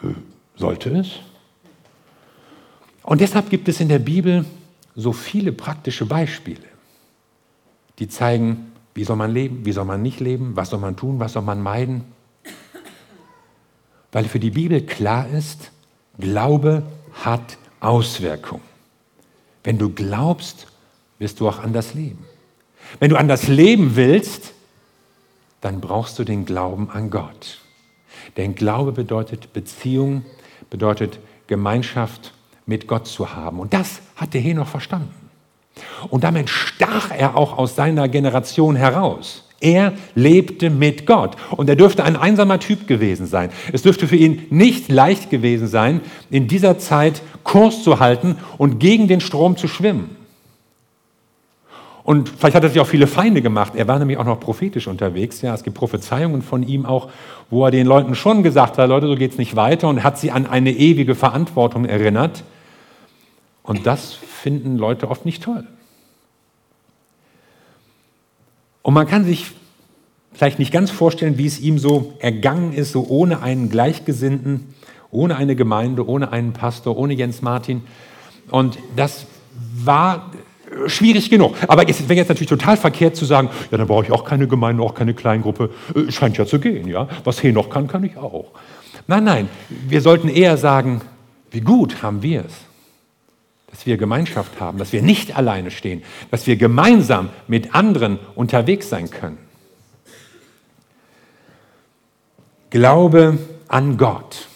Äh, 0.02 0.08
sollte 0.56 0.90
es? 0.90 1.20
Und 3.02 3.20
deshalb 3.20 3.48
gibt 3.48 3.68
es 3.68 3.80
in 3.80 3.88
der 3.88 3.98
Bibel 3.98 4.44
so 4.94 5.12
viele 5.12 5.52
praktische 5.52 6.06
Beispiele, 6.06 6.66
die 7.98 8.08
zeigen, 8.08 8.72
wie 8.94 9.04
soll 9.04 9.16
man 9.16 9.32
leben? 9.32 9.64
Wie 9.64 9.72
soll 9.72 9.84
man 9.84 10.02
nicht 10.02 10.20
leben? 10.20 10.56
Was 10.56 10.70
soll 10.70 10.80
man 10.80 10.96
tun? 10.96 11.20
Was 11.20 11.34
soll 11.34 11.42
man 11.42 11.62
meiden? 11.62 12.04
Weil 14.12 14.24
für 14.24 14.40
die 14.40 14.50
Bibel 14.50 14.84
klar 14.84 15.28
ist, 15.28 15.70
Glaube 16.18 16.82
hat 17.12 17.56
Auswirkungen. 17.78 18.62
Wenn 19.62 19.78
du 19.78 19.90
glaubst, 19.90 20.66
wirst 21.18 21.40
du 21.40 21.48
auch 21.48 21.60
anders 21.60 21.94
leben. 21.94 22.26
Wenn 22.98 23.10
du 23.10 23.16
anders 23.16 23.46
leben 23.46 23.94
willst, 23.94 24.52
dann 25.60 25.80
brauchst 25.80 26.18
du 26.18 26.24
den 26.24 26.44
Glauben 26.44 26.90
an 26.90 27.10
Gott. 27.10 27.60
Denn 28.36 28.54
Glaube 28.54 28.92
bedeutet 28.92 29.52
Beziehung, 29.52 30.24
bedeutet 30.70 31.20
Gemeinschaft 31.46 32.32
mit 32.70 32.86
Gott 32.86 33.06
zu 33.06 33.34
haben. 33.34 33.58
Und 33.58 33.74
das 33.74 34.00
hat 34.16 34.32
der 34.32 34.40
Henoch 34.40 34.68
verstanden. 34.68 35.12
Und 36.08 36.24
damit 36.24 36.48
stach 36.48 37.10
er 37.10 37.36
auch 37.36 37.58
aus 37.58 37.74
seiner 37.74 38.08
Generation 38.08 38.76
heraus. 38.76 39.44
Er 39.60 39.92
lebte 40.14 40.70
mit 40.70 41.04
Gott 41.04 41.36
und 41.50 41.68
er 41.68 41.76
dürfte 41.76 42.02
ein 42.04 42.16
einsamer 42.16 42.60
Typ 42.60 42.86
gewesen 42.86 43.26
sein. 43.26 43.50
Es 43.72 43.82
dürfte 43.82 44.08
für 44.08 44.16
ihn 44.16 44.46
nicht 44.48 44.88
leicht 44.88 45.28
gewesen 45.28 45.66
sein, 45.66 46.00
in 46.30 46.48
dieser 46.48 46.78
Zeit 46.78 47.20
Kurs 47.44 47.82
zu 47.82 48.00
halten 48.00 48.36
und 48.56 48.78
gegen 48.78 49.06
den 49.06 49.20
Strom 49.20 49.58
zu 49.58 49.68
schwimmen. 49.68 50.16
Und 52.04 52.30
vielleicht 52.30 52.56
hat 52.56 52.62
er 52.62 52.70
sich 52.70 52.80
auch 52.80 52.86
viele 52.86 53.06
Feinde 53.06 53.42
gemacht. 53.42 53.74
Er 53.76 53.86
war 53.86 53.98
nämlich 53.98 54.16
auch 54.16 54.24
noch 54.24 54.40
prophetisch 54.40 54.86
unterwegs. 54.88 55.42
Ja, 55.42 55.54
es 55.54 55.62
gibt 55.62 55.76
Prophezeiungen 55.76 56.40
von 56.40 56.62
ihm 56.62 56.86
auch, 56.86 57.10
wo 57.50 57.66
er 57.66 57.70
den 57.70 57.86
Leuten 57.86 58.14
schon 58.14 58.42
gesagt 58.42 58.78
hat, 58.78 58.88
Leute, 58.88 59.06
so 59.06 59.16
geht 59.16 59.32
es 59.32 59.38
nicht 59.38 59.56
weiter 59.56 59.88
und 59.88 60.02
hat 60.02 60.18
sie 60.18 60.30
an 60.30 60.46
eine 60.46 60.72
ewige 60.72 61.14
Verantwortung 61.14 61.84
erinnert. 61.84 62.42
Und 63.62 63.86
das 63.86 64.12
finden 64.14 64.76
Leute 64.76 65.08
oft 65.08 65.24
nicht 65.24 65.42
toll. 65.42 65.64
Und 68.82 68.94
man 68.94 69.06
kann 69.06 69.24
sich 69.24 69.52
vielleicht 70.32 70.58
nicht 70.58 70.72
ganz 70.72 70.90
vorstellen, 70.90 71.38
wie 71.38 71.46
es 71.46 71.60
ihm 71.60 71.78
so 71.78 72.14
ergangen 72.18 72.72
ist, 72.72 72.92
so 72.92 73.06
ohne 73.08 73.42
einen 73.42 73.68
Gleichgesinnten, 73.68 74.74
ohne 75.10 75.36
eine 75.36 75.56
Gemeinde, 75.56 76.06
ohne 76.08 76.32
einen 76.32 76.52
Pastor, 76.52 76.96
ohne 76.96 77.14
Jens 77.14 77.42
Martin. 77.42 77.82
Und 78.50 78.78
das 78.96 79.26
war 79.74 80.30
schwierig 80.86 81.30
genug. 81.30 81.56
Aber 81.68 81.88
es 81.88 82.08
wäre 82.08 82.14
jetzt 82.14 82.28
natürlich 82.28 82.48
total 82.48 82.76
verkehrt 82.76 83.16
zu 83.16 83.24
sagen, 83.24 83.50
ja, 83.70 83.76
dann 83.76 83.86
brauche 83.86 84.04
ich 84.04 84.12
auch 84.12 84.24
keine 84.24 84.46
Gemeinde, 84.46 84.82
auch 84.82 84.94
keine 84.94 85.14
Kleingruppe. 85.14 85.70
Äh, 85.94 86.10
scheint 86.10 86.38
ja 86.38 86.46
zu 86.46 86.58
gehen, 86.58 86.88
ja. 86.88 87.08
Was 87.24 87.42
Henoch 87.42 87.68
kann, 87.68 87.86
kann 87.86 88.04
ich 88.04 88.16
auch. 88.16 88.52
Nein, 89.06 89.24
nein, 89.24 89.48
wir 89.68 90.00
sollten 90.00 90.28
eher 90.28 90.56
sagen, 90.56 91.00
wie 91.50 91.60
gut 91.60 92.02
haben 92.02 92.22
wir 92.22 92.44
es 92.46 92.69
dass 93.70 93.86
wir 93.86 93.96
Gemeinschaft 93.96 94.60
haben, 94.60 94.78
dass 94.78 94.92
wir 94.92 95.02
nicht 95.02 95.36
alleine 95.36 95.70
stehen, 95.70 96.02
dass 96.30 96.46
wir 96.46 96.56
gemeinsam 96.56 97.30
mit 97.46 97.74
anderen 97.74 98.18
unterwegs 98.34 98.88
sein 98.88 99.10
können. 99.10 99.38
Glaube 102.70 103.38
an 103.68 103.96
Gott. 103.96 104.48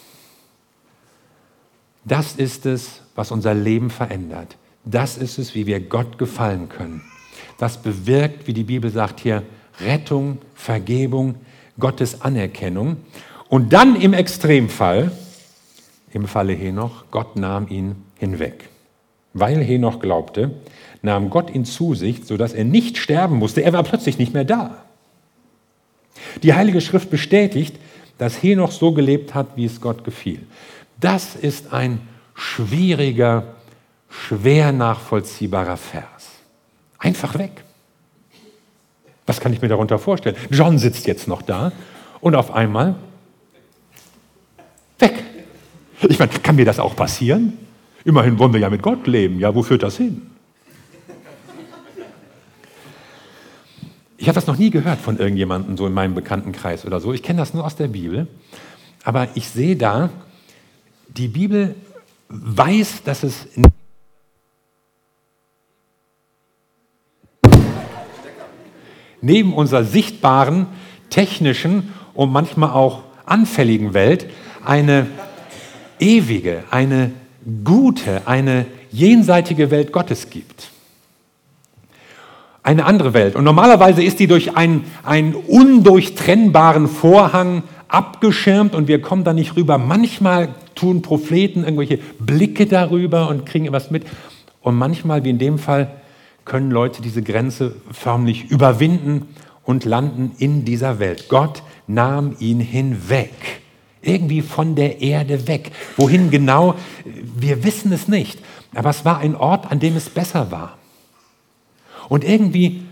Das 2.04 2.36
ist 2.36 2.66
es, 2.66 3.02
was 3.14 3.30
unser 3.30 3.54
Leben 3.54 3.90
verändert. 3.90 4.56
Das 4.84 5.16
ist 5.16 5.38
es, 5.38 5.54
wie 5.54 5.66
wir 5.66 5.80
Gott 5.80 6.18
gefallen 6.18 6.68
können. 6.68 7.02
Das 7.58 7.78
bewirkt, 7.78 8.46
wie 8.46 8.52
die 8.52 8.64
Bibel 8.64 8.90
sagt 8.90 9.20
hier, 9.20 9.42
Rettung, 9.80 10.38
Vergebung, 10.54 11.36
Gottes 11.78 12.20
Anerkennung. 12.20 12.98
Und 13.48 13.72
dann 13.72 13.96
im 14.00 14.12
Extremfall, 14.12 15.12
im 16.12 16.26
Falle 16.28 16.52
Henoch, 16.52 17.04
Gott 17.10 17.36
nahm 17.36 17.68
ihn 17.68 17.96
hinweg. 18.18 18.68
Weil 19.34 19.62
Henoch 19.62 20.00
glaubte, 20.00 20.52
nahm 21.02 21.28
Gott 21.28 21.54
ihn 21.54 21.64
zu 21.64 21.94
sich, 21.94 22.24
sodass 22.24 22.54
er 22.54 22.64
nicht 22.64 22.96
sterben 22.96 23.36
musste. 23.36 23.62
Er 23.62 23.72
war 23.72 23.82
plötzlich 23.82 24.18
nicht 24.18 24.32
mehr 24.32 24.44
da. 24.44 24.84
Die 26.42 26.54
Heilige 26.54 26.80
Schrift 26.80 27.10
bestätigt, 27.10 27.76
dass 28.18 28.42
Henoch 28.42 28.70
so 28.70 28.92
gelebt 28.92 29.34
hat, 29.34 29.56
wie 29.56 29.64
es 29.64 29.80
Gott 29.80 30.04
gefiel. 30.04 30.40
Das 31.00 31.34
ist 31.34 31.72
ein 31.72 32.00
schwieriger, 32.34 33.54
schwer 34.08 34.72
nachvollziehbarer 34.72 35.76
Vers. 35.76 36.30
Einfach 36.98 37.36
weg. 37.38 37.64
Was 39.26 39.40
kann 39.40 39.52
ich 39.52 39.60
mir 39.60 39.68
darunter 39.68 39.98
vorstellen? 39.98 40.36
John 40.50 40.78
sitzt 40.78 41.06
jetzt 41.06 41.28
noch 41.28 41.42
da 41.42 41.72
und 42.20 42.34
auf 42.34 42.52
einmal 42.52 42.94
weg. 44.98 45.24
Ich 46.08 46.18
meine, 46.18 46.32
kann 46.42 46.56
mir 46.56 46.64
das 46.64 46.78
auch 46.78 46.94
passieren? 46.94 47.58
Immerhin 48.04 48.38
wollen 48.38 48.52
wir 48.52 48.60
ja 48.60 48.70
mit 48.70 48.82
Gott 48.82 49.06
leben. 49.06 49.40
Ja, 49.40 49.54
wo 49.54 49.62
führt 49.62 49.82
das 49.82 49.96
hin? 49.96 50.30
Ich 54.16 54.28
habe 54.28 54.34
das 54.34 54.46
noch 54.46 54.56
nie 54.58 54.70
gehört 54.70 55.00
von 55.00 55.18
irgendjemandem 55.18 55.76
so 55.76 55.86
in 55.86 55.92
meinem 55.92 56.14
Bekanntenkreis 56.14 56.86
oder 56.86 57.00
so. 57.00 57.12
Ich 57.12 57.22
kenne 57.22 57.38
das 57.38 57.52
nur 57.54 57.64
aus 57.64 57.76
der 57.76 57.88
Bibel. 57.88 58.26
Aber 59.02 59.28
ich 59.34 59.48
sehe 59.48 59.76
da, 59.76 60.10
die 61.08 61.28
Bibel 61.28 61.74
weiß, 62.28 63.02
dass 63.04 63.22
es 63.22 63.48
neben 69.20 69.54
unserer 69.54 69.84
sichtbaren, 69.84 70.66
technischen 71.10 71.92
und 72.14 72.32
manchmal 72.32 72.70
auch 72.70 73.02
anfälligen 73.26 73.94
Welt 73.94 74.26
eine 74.64 75.06
ewige, 75.98 76.64
eine 76.70 77.12
gute, 77.64 78.26
eine 78.26 78.66
jenseitige 78.90 79.70
Welt 79.70 79.92
Gottes 79.92 80.30
gibt. 80.30 80.70
Eine 82.62 82.86
andere 82.86 83.12
Welt. 83.12 83.36
Und 83.36 83.44
normalerweise 83.44 84.02
ist 84.02 84.20
die 84.20 84.26
durch 84.26 84.56
einen, 84.56 84.84
einen 85.02 85.34
undurchtrennbaren 85.34 86.88
Vorhang 86.88 87.62
abgeschirmt 87.88 88.74
und 88.74 88.88
wir 88.88 89.02
kommen 89.02 89.24
da 89.24 89.34
nicht 89.34 89.56
rüber. 89.56 89.76
Manchmal 89.78 90.48
tun 90.74 91.02
Propheten 91.02 91.64
irgendwelche 91.64 91.98
Blicke 92.18 92.66
darüber 92.66 93.28
und 93.28 93.44
kriegen 93.44 93.66
etwas 93.66 93.90
mit. 93.90 94.04
Und 94.62 94.76
manchmal, 94.76 95.24
wie 95.24 95.30
in 95.30 95.38
dem 95.38 95.58
Fall, 95.58 95.90
können 96.44 96.70
Leute 96.70 97.02
diese 97.02 97.22
Grenze 97.22 97.76
förmlich 97.92 98.50
überwinden 98.50 99.28
und 99.64 99.84
landen 99.84 100.32
in 100.38 100.64
dieser 100.64 100.98
Welt. 100.98 101.28
Gott 101.28 101.62
nahm 101.86 102.34
ihn 102.38 102.60
hinweg. 102.60 103.62
Irgendwie 104.04 104.42
von 104.42 104.74
der 104.74 105.00
Erde 105.00 105.48
weg. 105.48 105.72
Wohin 105.96 106.30
genau? 106.30 106.74
Wir 107.04 107.64
wissen 107.64 107.92
es 107.92 108.06
nicht. 108.06 108.38
Aber 108.74 108.90
es 108.90 109.04
war 109.04 109.18
ein 109.18 109.34
Ort, 109.34 109.70
an 109.70 109.80
dem 109.80 109.96
es 109.96 110.10
besser 110.10 110.50
war. 110.50 110.78
Und 112.08 112.24
irgendwie 112.24 112.82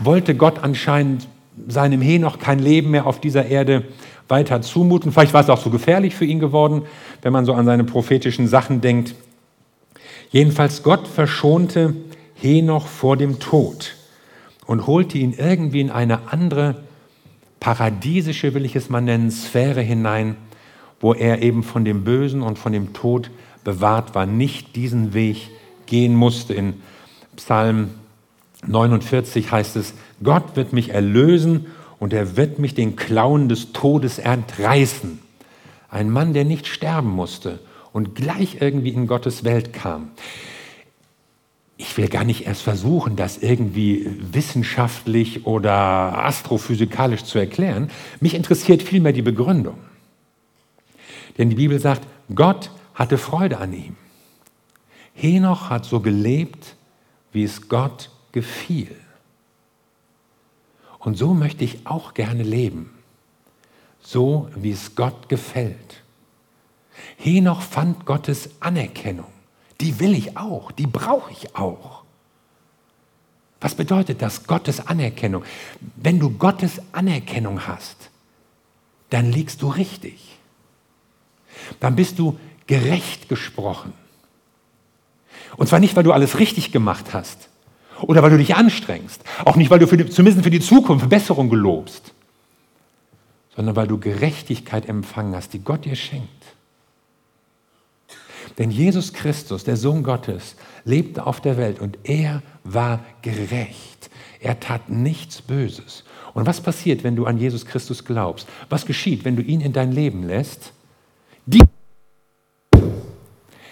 wollte 0.00 0.34
Gott 0.34 0.62
anscheinend 0.62 1.26
seinem 1.68 2.00
Henoch 2.00 2.38
kein 2.38 2.58
Leben 2.58 2.90
mehr 2.90 3.06
auf 3.06 3.20
dieser 3.20 3.46
Erde 3.46 3.84
weiter 4.28 4.62
zumuten. 4.62 5.12
Vielleicht 5.12 5.34
war 5.34 5.42
es 5.42 5.50
auch 5.50 5.60
so 5.60 5.70
gefährlich 5.70 6.14
für 6.14 6.24
ihn 6.24 6.40
geworden, 6.40 6.82
wenn 7.22 7.32
man 7.32 7.44
so 7.44 7.52
an 7.52 7.66
seine 7.66 7.84
prophetischen 7.84 8.48
Sachen 8.48 8.80
denkt. 8.80 9.14
Jedenfalls 10.30 10.82
Gott 10.82 11.06
verschonte 11.06 11.94
Henoch 12.34 12.86
vor 12.86 13.16
dem 13.16 13.38
Tod 13.38 13.94
und 14.66 14.86
holte 14.86 15.18
ihn 15.18 15.34
irgendwie 15.36 15.80
in 15.80 15.90
eine 15.90 16.32
andere 16.32 16.82
paradiesische, 17.62 18.54
will 18.54 18.64
ich 18.64 18.74
es 18.74 18.90
mal 18.90 19.00
nennen, 19.00 19.30
Sphäre 19.30 19.82
hinein, 19.82 20.34
wo 21.00 21.14
er 21.14 21.42
eben 21.42 21.62
von 21.62 21.84
dem 21.84 22.02
Bösen 22.02 22.42
und 22.42 22.58
von 22.58 22.72
dem 22.72 22.92
Tod 22.92 23.30
bewahrt 23.62 24.16
war, 24.16 24.26
nicht 24.26 24.74
diesen 24.74 25.14
Weg 25.14 25.48
gehen 25.86 26.16
musste. 26.16 26.54
In 26.54 26.82
Psalm 27.36 27.90
49 28.66 29.52
heißt 29.52 29.76
es, 29.76 29.94
Gott 30.24 30.56
wird 30.56 30.72
mich 30.72 30.88
erlösen 30.88 31.66
und 32.00 32.12
er 32.12 32.36
wird 32.36 32.58
mich 32.58 32.74
den 32.74 32.96
Klauen 32.96 33.48
des 33.48 33.72
Todes 33.72 34.18
entreißen. 34.18 35.20
Ein 35.88 36.10
Mann, 36.10 36.32
der 36.32 36.44
nicht 36.44 36.66
sterben 36.66 37.10
musste 37.10 37.60
und 37.92 38.16
gleich 38.16 38.56
irgendwie 38.58 38.90
in 38.90 39.06
Gottes 39.06 39.44
Welt 39.44 39.72
kam 39.72 40.10
ich 41.82 41.96
will 41.96 42.08
gar 42.08 42.22
nicht 42.22 42.46
erst 42.46 42.62
versuchen, 42.62 43.16
das 43.16 43.38
irgendwie 43.38 44.08
wissenschaftlich 44.32 45.46
oder 45.46 46.24
astrophysikalisch 46.24 47.24
zu 47.24 47.38
erklären. 47.38 47.90
Mich 48.20 48.34
interessiert 48.34 48.82
vielmehr 48.82 49.12
die 49.12 49.22
Begründung. 49.22 49.78
Denn 51.38 51.50
die 51.50 51.56
Bibel 51.56 51.80
sagt, 51.80 52.06
Gott 52.32 52.70
hatte 52.94 53.18
Freude 53.18 53.58
an 53.58 53.72
ihm. 53.72 53.96
Henoch 55.14 55.70
hat 55.70 55.84
so 55.84 55.98
gelebt, 55.98 56.76
wie 57.32 57.42
es 57.42 57.68
Gott 57.68 58.10
gefiel. 58.30 58.94
Und 61.00 61.18
so 61.18 61.34
möchte 61.34 61.64
ich 61.64 61.84
auch 61.84 62.14
gerne 62.14 62.44
leben. 62.44 62.90
So, 64.00 64.48
wie 64.54 64.70
es 64.70 64.94
Gott 64.94 65.28
gefällt. 65.28 66.02
Henoch 67.16 67.60
fand 67.60 68.06
Gottes 68.06 68.50
Anerkennung 68.60 69.31
die 69.82 69.98
will 70.00 70.14
ich 70.14 70.36
auch, 70.36 70.72
die 70.72 70.86
brauche 70.86 71.32
ich 71.32 71.54
auch. 71.56 72.02
Was 73.60 73.74
bedeutet 73.74 74.22
das? 74.22 74.46
Gottes 74.46 74.86
Anerkennung. 74.86 75.44
Wenn 75.96 76.18
du 76.18 76.30
Gottes 76.30 76.80
Anerkennung 76.92 77.66
hast, 77.66 78.10
dann 79.10 79.30
liegst 79.30 79.62
du 79.62 79.68
richtig. 79.68 80.38
Dann 81.80 81.96
bist 81.96 82.18
du 82.18 82.38
gerecht 82.66 83.28
gesprochen. 83.28 83.92
Und 85.56 85.68
zwar 85.68 85.80
nicht, 85.80 85.94
weil 85.96 86.04
du 86.04 86.12
alles 86.12 86.38
richtig 86.38 86.72
gemacht 86.72 87.12
hast 87.12 87.48
oder 88.00 88.22
weil 88.22 88.30
du 88.30 88.38
dich 88.38 88.56
anstrengst, 88.56 89.22
auch 89.44 89.56
nicht, 89.56 89.70
weil 89.70 89.78
du 89.78 89.86
für 89.86 89.96
die, 89.96 90.08
zumindest 90.08 90.44
für 90.44 90.50
die 90.50 90.60
Zukunft 90.60 91.08
Besserung 91.08 91.50
gelobst, 91.50 92.14
sondern 93.54 93.76
weil 93.76 93.86
du 93.86 93.98
Gerechtigkeit 93.98 94.88
empfangen 94.88 95.36
hast, 95.36 95.52
die 95.52 95.60
Gott 95.60 95.84
dir 95.84 95.96
schenkt. 95.96 96.28
Denn 98.58 98.70
Jesus 98.70 99.12
Christus, 99.12 99.64
der 99.64 99.76
Sohn 99.76 100.02
Gottes, 100.02 100.56
lebte 100.84 101.26
auf 101.26 101.40
der 101.40 101.56
Welt 101.56 101.80
und 101.80 101.98
er 102.04 102.42
war 102.64 103.04
gerecht. 103.22 104.10
Er 104.40 104.60
tat 104.60 104.90
nichts 104.90 105.40
Böses. 105.40 106.04
Und 106.34 106.46
was 106.46 106.60
passiert, 106.60 107.04
wenn 107.04 107.16
du 107.16 107.26
an 107.26 107.38
Jesus 107.38 107.66
Christus 107.66 108.04
glaubst? 108.04 108.48
Was 108.68 108.86
geschieht, 108.86 109.24
wenn 109.24 109.36
du 109.36 109.42
ihn 109.42 109.60
in 109.60 109.72
dein 109.72 109.92
Leben 109.92 110.26
lässt? 110.26 110.72
Die, 111.46 111.62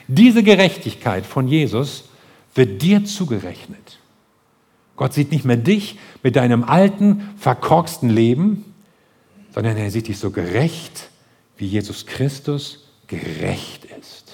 diese 0.09 0.43
Gerechtigkeit 0.43 1.27
von 1.27 1.49
Jesus 1.49 2.05
wird 2.55 2.83
dir 2.83 3.05
zugerechnet. 3.05 3.99
Gott 4.97 5.15
sieht 5.15 5.31
nicht 5.33 5.45
mehr 5.45 5.57
dich 5.57 5.99
mit 6.23 6.37
deinem 6.37 6.65
alten, 6.65 7.31
verkorksten 7.39 8.11
Leben, 8.11 8.75
sondern 9.55 9.77
er 9.77 9.91
sieht 9.91 10.09
dich 10.09 10.19
so 10.19 10.31
gerecht, 10.31 11.09
wie 11.57 11.67
Jesus 11.67 12.07
Christus 12.07 12.87
gerecht 13.07 13.87
ist. 13.99 14.30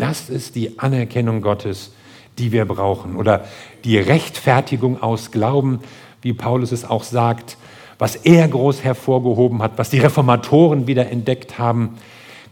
Das 0.00 0.30
ist 0.30 0.54
die 0.54 0.78
Anerkennung 0.78 1.42
Gottes, 1.42 1.92
die 2.38 2.52
wir 2.52 2.64
brauchen. 2.64 3.16
Oder 3.16 3.44
die 3.84 3.98
Rechtfertigung 3.98 5.02
aus 5.02 5.30
Glauben, 5.30 5.80
wie 6.22 6.32
Paulus 6.32 6.72
es 6.72 6.86
auch 6.86 7.04
sagt, 7.04 7.58
was 7.98 8.16
er 8.16 8.48
groß 8.48 8.82
hervorgehoben 8.82 9.60
hat, 9.60 9.72
was 9.76 9.90
die 9.90 9.98
Reformatoren 9.98 10.86
wieder 10.86 11.10
entdeckt 11.10 11.58
haben, 11.58 11.98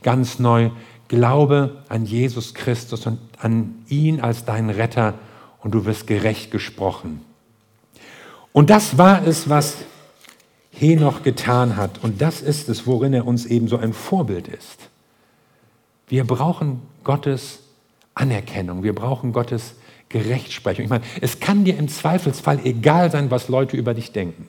ganz 0.03 0.39
neu. 0.39 0.69
Glaube 1.09 1.83
an 1.89 2.05
Jesus 2.05 2.53
Christus 2.53 3.07
und 3.07 3.19
an 3.39 3.77
ihn 3.89 4.21
als 4.21 4.45
deinen 4.45 4.69
Retter 4.69 5.15
und 5.63 5.71
du 5.71 5.87
wirst 5.87 6.07
gerecht 6.07 6.51
gesprochen. 6.51 7.23
Und 8.53 8.69
das 8.69 8.99
war 8.99 9.27
es, 9.27 9.49
was 9.49 9.79
Henoch 10.71 11.23
getan 11.23 11.77
hat. 11.77 12.05
Und 12.05 12.21
das 12.21 12.43
ist 12.43 12.69
es, 12.69 12.87
worin 12.87 13.15
er 13.15 13.27
uns 13.27 13.47
eben 13.47 13.69
so 13.69 13.79
ein 13.79 13.95
Vorbild 13.95 14.49
ist. 14.49 14.88
Wir 16.09 16.25
brauchen 16.25 16.83
Gottes 17.05 17.61
Anerkennung, 18.14 18.83
wir 18.83 18.94
brauchen 18.94 19.33
Gottes 19.33 19.75
Gerechtsprechung. 20.09 20.85
Ich 20.85 20.90
meine, 20.90 21.05
es 21.21 21.38
kann 21.38 21.64
dir 21.64 21.77
im 21.77 21.88
Zweifelsfall 21.88 22.61
egal 22.64 23.11
sein, 23.11 23.31
was 23.31 23.49
Leute 23.49 23.77
über 23.77 23.94
dich 23.94 24.12
denken. 24.12 24.49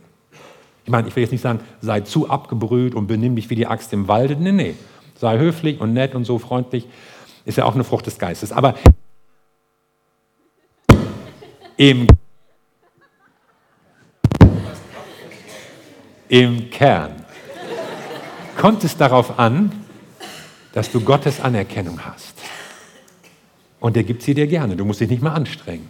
Ich 0.85 0.91
meine, 0.91 1.07
ich 1.07 1.15
will 1.15 1.23
jetzt 1.23 1.31
nicht 1.31 1.41
sagen, 1.41 1.59
sei 1.81 2.01
zu 2.01 2.29
abgebrüht 2.29 2.95
und 2.95 3.07
benimm 3.07 3.35
dich 3.35 3.49
wie 3.49 3.55
die 3.55 3.67
Axt 3.67 3.93
im 3.93 4.07
Walde. 4.07 4.35
Nee, 4.37 4.53
nee. 4.53 4.75
Sei 5.15 5.37
höflich 5.37 5.81
und 5.81 5.93
nett 5.93 6.15
und 6.15 6.23
so 6.23 6.39
freundlich. 6.39 6.87
Ist 7.45 7.57
ja 7.57 7.65
auch 7.65 7.75
eine 7.75 7.83
Frucht 7.83 8.05
des 8.05 8.17
Geistes. 8.17 8.51
Aber 8.51 8.75
im, 11.75 12.07
im 16.29 16.69
Kern 16.69 17.25
kommt 18.57 18.83
es 18.83 18.97
darauf 18.97 19.37
an, 19.37 19.78
dass 20.73 20.91
du 20.91 21.01
Gottes 21.01 21.39
Anerkennung 21.39 22.05
hast. 22.05 22.35
Und 23.79 23.95
er 23.97 24.03
gibt 24.03 24.21
sie 24.21 24.33
dir 24.33 24.47
gerne. 24.47 24.75
Du 24.75 24.85
musst 24.85 24.99
dich 24.99 25.09
nicht 25.09 25.21
mal 25.21 25.33
anstrengen. 25.33 25.89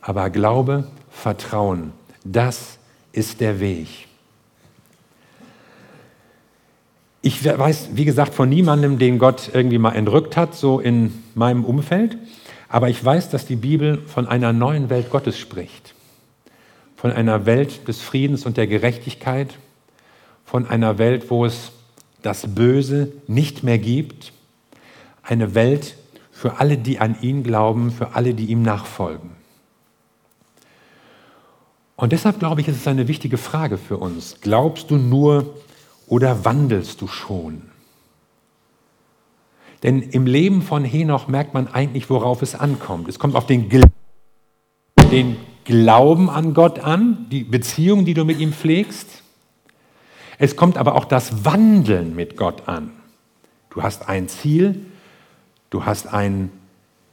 Aber 0.00 0.30
Glaube, 0.30 0.88
Vertrauen, 1.10 1.92
das 2.24 2.78
ist 3.12 3.40
der 3.40 3.60
Weg. 3.60 3.88
Ich 7.22 7.42
weiß, 7.42 7.90
wie 7.94 8.04
gesagt, 8.04 8.34
von 8.34 8.50
niemandem, 8.50 8.98
den 8.98 9.18
Gott 9.18 9.50
irgendwie 9.54 9.78
mal 9.78 9.92
entrückt 9.92 10.36
hat, 10.36 10.54
so 10.54 10.78
in 10.78 11.22
meinem 11.34 11.64
Umfeld. 11.64 12.18
Aber 12.68 12.90
ich 12.90 13.02
weiß, 13.02 13.30
dass 13.30 13.46
die 13.46 13.56
Bibel 13.56 14.02
von 14.06 14.28
einer 14.28 14.52
neuen 14.52 14.90
Welt 14.90 15.08
Gottes 15.08 15.38
spricht. 15.38 15.94
Von 16.96 17.12
einer 17.12 17.46
Welt 17.46 17.88
des 17.88 18.02
Friedens 18.02 18.44
und 18.44 18.58
der 18.58 18.66
Gerechtigkeit. 18.66 19.54
Von 20.44 20.66
einer 20.66 20.98
Welt, 20.98 21.30
wo 21.30 21.46
es 21.46 21.72
das 22.24 22.54
Böse 22.54 23.12
nicht 23.26 23.62
mehr 23.62 23.78
gibt. 23.78 24.32
Eine 25.22 25.54
Welt 25.54 25.96
für 26.32 26.58
alle, 26.58 26.78
die 26.78 26.98
an 26.98 27.16
ihn 27.20 27.42
glauben, 27.42 27.90
für 27.90 28.14
alle, 28.14 28.34
die 28.34 28.46
ihm 28.46 28.62
nachfolgen. 28.62 29.30
Und 31.96 32.12
deshalb 32.12 32.38
glaube 32.38 32.60
ich, 32.60 32.68
ist 32.68 32.76
es 32.78 32.88
eine 32.88 33.08
wichtige 33.08 33.36
Frage 33.36 33.78
für 33.78 33.98
uns. 33.98 34.38
Glaubst 34.40 34.90
du 34.90 34.96
nur 34.96 35.54
oder 36.08 36.44
wandelst 36.44 37.00
du 37.02 37.06
schon? 37.06 37.62
Denn 39.82 40.00
im 40.00 40.26
Leben 40.26 40.62
von 40.62 40.82
Henoch 40.82 41.28
merkt 41.28 41.52
man 41.52 41.68
eigentlich, 41.68 42.08
worauf 42.08 42.40
es 42.40 42.54
ankommt. 42.54 43.06
Es 43.08 43.18
kommt 43.18 43.36
auf 43.36 43.46
den, 43.46 43.68
Gl 43.68 43.82
den 45.10 45.36
Glauben 45.64 46.30
an 46.30 46.54
Gott 46.54 46.78
an, 46.78 47.26
die 47.30 47.44
Beziehung, 47.44 48.06
die 48.06 48.14
du 48.14 48.24
mit 48.24 48.40
ihm 48.40 48.54
pflegst. 48.54 49.23
Es 50.38 50.56
kommt 50.56 50.76
aber 50.76 50.94
auch 50.94 51.04
das 51.04 51.44
Wandeln 51.44 52.14
mit 52.14 52.36
Gott 52.36 52.68
an. 52.68 52.90
Du 53.70 53.82
hast 53.82 54.08
ein 54.08 54.28
Ziel, 54.28 54.86
du 55.70 55.84
hast 55.84 56.12
einen 56.12 56.50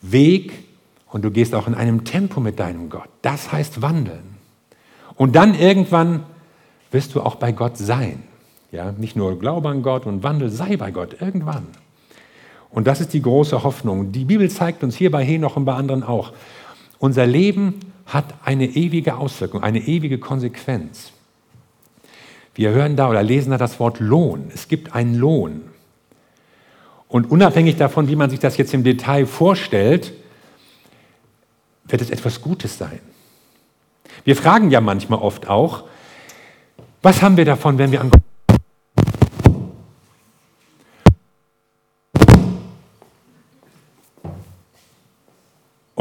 Weg 0.02 0.66
und 1.10 1.24
du 1.24 1.32
gehst 1.32 1.56
auch 1.56 1.68
in 1.68 1.76
einem 1.76 2.04
Tempo 2.04 2.40
mit 2.40 2.60
deinem 2.60 2.90
Gott. 2.90 3.10
Das 3.22 3.52
heißt 3.52 3.82
wandeln. 3.82 4.38
Und 5.16 5.36
dann 5.36 5.56
irgendwann 5.56 6.24
wirst 6.92 7.16
du 7.16 7.22
auch 7.22 7.36
bei 7.36 7.52
Gott 7.52 7.78
sein. 7.78 8.24
Ja, 8.72 8.92
nicht 8.92 9.16
nur 9.16 9.38
Glaube 9.38 9.70
an 9.70 9.84
Gott 9.84 10.06
und 10.06 10.24
Wandel, 10.24 10.50
sei 10.50 10.78
bei 10.78 10.92
Gott 10.92 11.22
irgendwann. 11.22 11.68
Und 12.70 12.88
das 12.88 13.02
ist 13.02 13.14
die 13.14 13.22
große 13.22 13.64
Hoffnung. 13.64 14.12
Die 14.12 14.24
Bibel 14.24 14.50
zeigt 14.50 14.84
uns 14.84 14.96
hier 14.96 15.12
bei 15.12 15.26
Henoch 15.26 15.58
und 15.58 15.66
bei 15.66 15.74
anderen 15.74 16.04
auch, 16.04 16.32
unser 17.00 17.26
Leben 17.26 17.80
hat 18.06 18.34
eine 18.46 18.66
ewige 18.66 19.18
Auswirkung, 19.18 19.62
eine 19.62 19.80
ewige 19.80 20.20
Konsequenz. 20.20 21.12
Wir 22.54 22.72
hören 22.72 22.96
da 22.96 23.10
oder 23.10 23.24
lesen 23.24 23.52
da 23.52 23.58
das 23.58 23.80
Wort 23.80 24.00
Lohn. 24.00 24.52
Es 24.54 24.68
gibt 24.68 24.94
einen 24.94 25.16
Lohn. 25.16 25.64
Und 27.08 27.30
unabhängig 27.30 27.78
davon, 27.78 28.08
wie 28.08 28.16
man 28.16 28.30
sich 28.30 28.40
das 28.40 28.58
jetzt 28.58 28.74
im 28.74 28.84
Detail 28.84 29.26
vorstellt, 29.26 30.14
wird 31.86 32.02
es 32.02 32.10
etwas 32.10 32.42
Gutes 32.42 32.78
sein. 32.78 33.00
Wir 34.24 34.36
fragen 34.36 34.72
ja 34.72 34.82
manchmal 34.82 35.20
oft 35.20 35.48
auch, 35.50 35.84
was 37.02 37.22
haben 37.22 37.38
wir 37.38 37.46
davon, 37.46 37.78
wenn 37.78 37.92
wir 37.92 38.02
an 38.02 38.12
Gott 38.12 38.22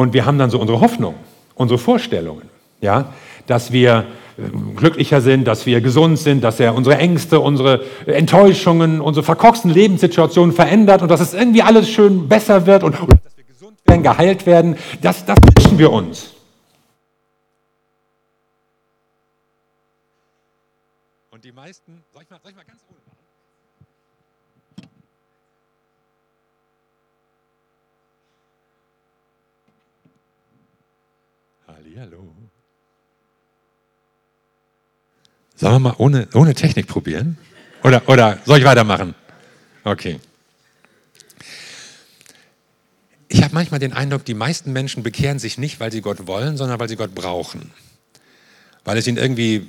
Und 0.01 0.15
wir 0.15 0.25
haben 0.25 0.39
dann 0.39 0.49
so 0.49 0.59
unsere 0.59 0.81
Hoffnung, 0.81 1.15
unsere 1.55 1.77
Vorstellungen, 1.77 2.49
ja, 2.81 3.13
dass 3.47 3.71
wir 3.71 4.07
glücklicher 4.77 5.21
sind, 5.21 5.47
dass 5.47 5.67
wir 5.67 5.81
gesund 5.81 6.19
sind, 6.19 6.43
dass 6.43 6.61
er 6.61 6.75
unsere 6.75 6.97
Ängste, 6.99 7.41
unsere 7.41 7.85
Enttäuschungen, 8.07 9.01
unsere 9.01 9.25
verkorksten 9.25 9.71
Lebenssituationen 9.71 10.55
verändert 10.55 11.03
und 11.03 11.11
dass 11.11 11.21
es 11.21 11.35
irgendwie 11.35 11.63
alles 11.63 11.89
schön 11.89 12.29
besser 12.29 12.67
wird 12.67 12.83
und, 12.83 12.95
dass 12.95 13.37
wir 13.37 13.45
gesund 13.45 13.79
werden, 13.85 14.03
geheilt 14.03 14.47
werden. 14.47 14.77
Das, 15.03 15.25
das 15.25 15.39
wünschen 15.57 15.79
wir 15.79 15.93
uns. 15.93 16.35
Und 21.31 21.45
die 21.45 21.53
meisten, 21.53 22.03
soll 22.13 22.23
ich 22.23 22.31
mal, 22.31 22.39
soll 22.43 22.51
ich 22.51 22.57
mal 22.57 22.65
ganz 22.65 22.81
ohne 22.89 23.01
Hallo. 32.01 32.33
Sollen 35.61 35.75
wir 35.75 35.79
mal 35.79 35.95
ohne, 35.99 36.27
ohne 36.33 36.55
Technik 36.55 36.87
probieren? 36.87 37.37
Oder, 37.83 38.09
oder 38.09 38.39
soll 38.47 38.61
ich 38.61 38.65
weitermachen? 38.65 39.15
Okay. 39.85 40.19
Ich 43.29 43.43
habe 43.43 43.53
manchmal 43.53 43.79
den 43.79 43.93
Eindruck, 43.93 44.25
die 44.25 44.33
meisten 44.33 44.73
Menschen 44.73 45.03
bekehren 45.03 45.39
sich 45.39 45.59
nicht, 45.59 45.79
weil 45.79 45.93
sie 45.93 46.01
Gott 46.01 46.27
wollen, 46.27 46.57
sondern 46.57 46.81
weil 46.81 46.89
sie 46.89 46.97
Gott 46.97 47.15
brauchen. 47.15 47.73
Weil 48.87 48.97
es 48.97 49.07
ihnen 49.07 49.19
irgendwie 49.19 49.67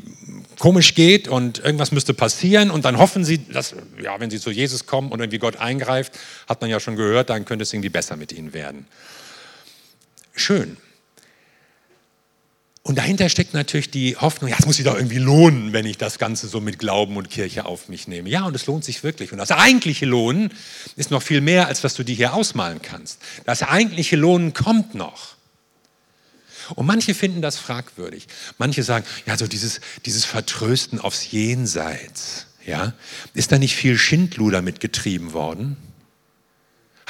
komisch 0.60 0.96
geht 0.96 1.28
und 1.28 1.60
irgendwas 1.60 1.92
müsste 1.92 2.14
passieren 2.14 2.72
und 2.72 2.86
dann 2.86 2.98
hoffen 2.98 3.26
sie, 3.26 3.46
dass, 3.50 3.76
ja, 4.02 4.18
wenn 4.18 4.30
sie 4.30 4.40
zu 4.40 4.50
Jesus 4.50 4.86
kommen 4.86 5.12
und 5.12 5.20
irgendwie 5.20 5.40
Gott 5.40 5.58
eingreift, 5.58 6.18
hat 6.48 6.62
man 6.62 6.70
ja 6.70 6.80
schon 6.80 6.96
gehört, 6.96 7.30
dann 7.30 7.44
könnte 7.44 7.64
es 7.64 7.74
irgendwie 7.74 7.90
besser 7.90 8.16
mit 8.16 8.32
ihnen 8.32 8.54
werden. 8.54 8.88
Schön. 10.34 10.78
Und 12.84 12.98
dahinter 12.98 13.30
steckt 13.30 13.54
natürlich 13.54 13.92
die 13.92 14.18
Hoffnung, 14.18 14.50
ja, 14.50 14.58
es 14.60 14.66
muss 14.66 14.78
sich 14.78 14.86
doch 14.86 14.96
irgendwie 14.96 15.20
lohnen, 15.20 15.72
wenn 15.72 15.86
ich 15.86 16.00
das 16.00 16.18
Ganze 16.18 16.48
so 16.48 16.60
mit 16.60 16.80
Glauben 16.80 17.16
und 17.16 17.30
Kirche 17.30 17.66
auf 17.66 17.90
mich 17.90 18.08
nehme. 18.08 18.28
Ja, 18.28 18.46
und 18.46 18.56
es 18.56 18.66
lohnt 18.66 18.84
sich 18.84 19.04
wirklich. 19.04 19.32
Und 19.32 19.38
das 19.38 19.52
eigentliche 19.52 20.08
Lohnen 20.08 20.52
ist 20.96 21.12
noch 21.12 21.22
viel 21.22 21.42
mehr, 21.42 21.68
als 21.68 21.84
was 21.84 21.94
du 21.94 22.04
dir 22.04 22.16
hier 22.16 22.34
ausmalen 22.34 22.82
kannst. 22.82 23.20
Das 23.46 23.62
eigentliche 23.62 24.16
Lohnen 24.16 24.54
kommt 24.54 24.96
noch. 24.96 25.36
Und 26.76 26.88
manche 26.88 27.14
finden 27.14 27.42
das 27.42 27.58
fragwürdig. 27.58 28.28
Manche 28.58 28.82
sagen, 28.82 29.06
ja, 29.28 29.38
so 29.38 29.46
dieses, 29.46 29.80
dieses 30.06 30.26
Vertrösten 30.26 31.00
aufs 31.00 31.32
Jenseits, 31.32 32.48
ja, 32.66 32.94
ist 33.34 33.52
da 33.52 33.60
nicht 33.60 33.76
viel 33.76 33.98
Schindluder 33.98 34.62
mitgetrieben 34.62 35.34
worden? 35.34 35.78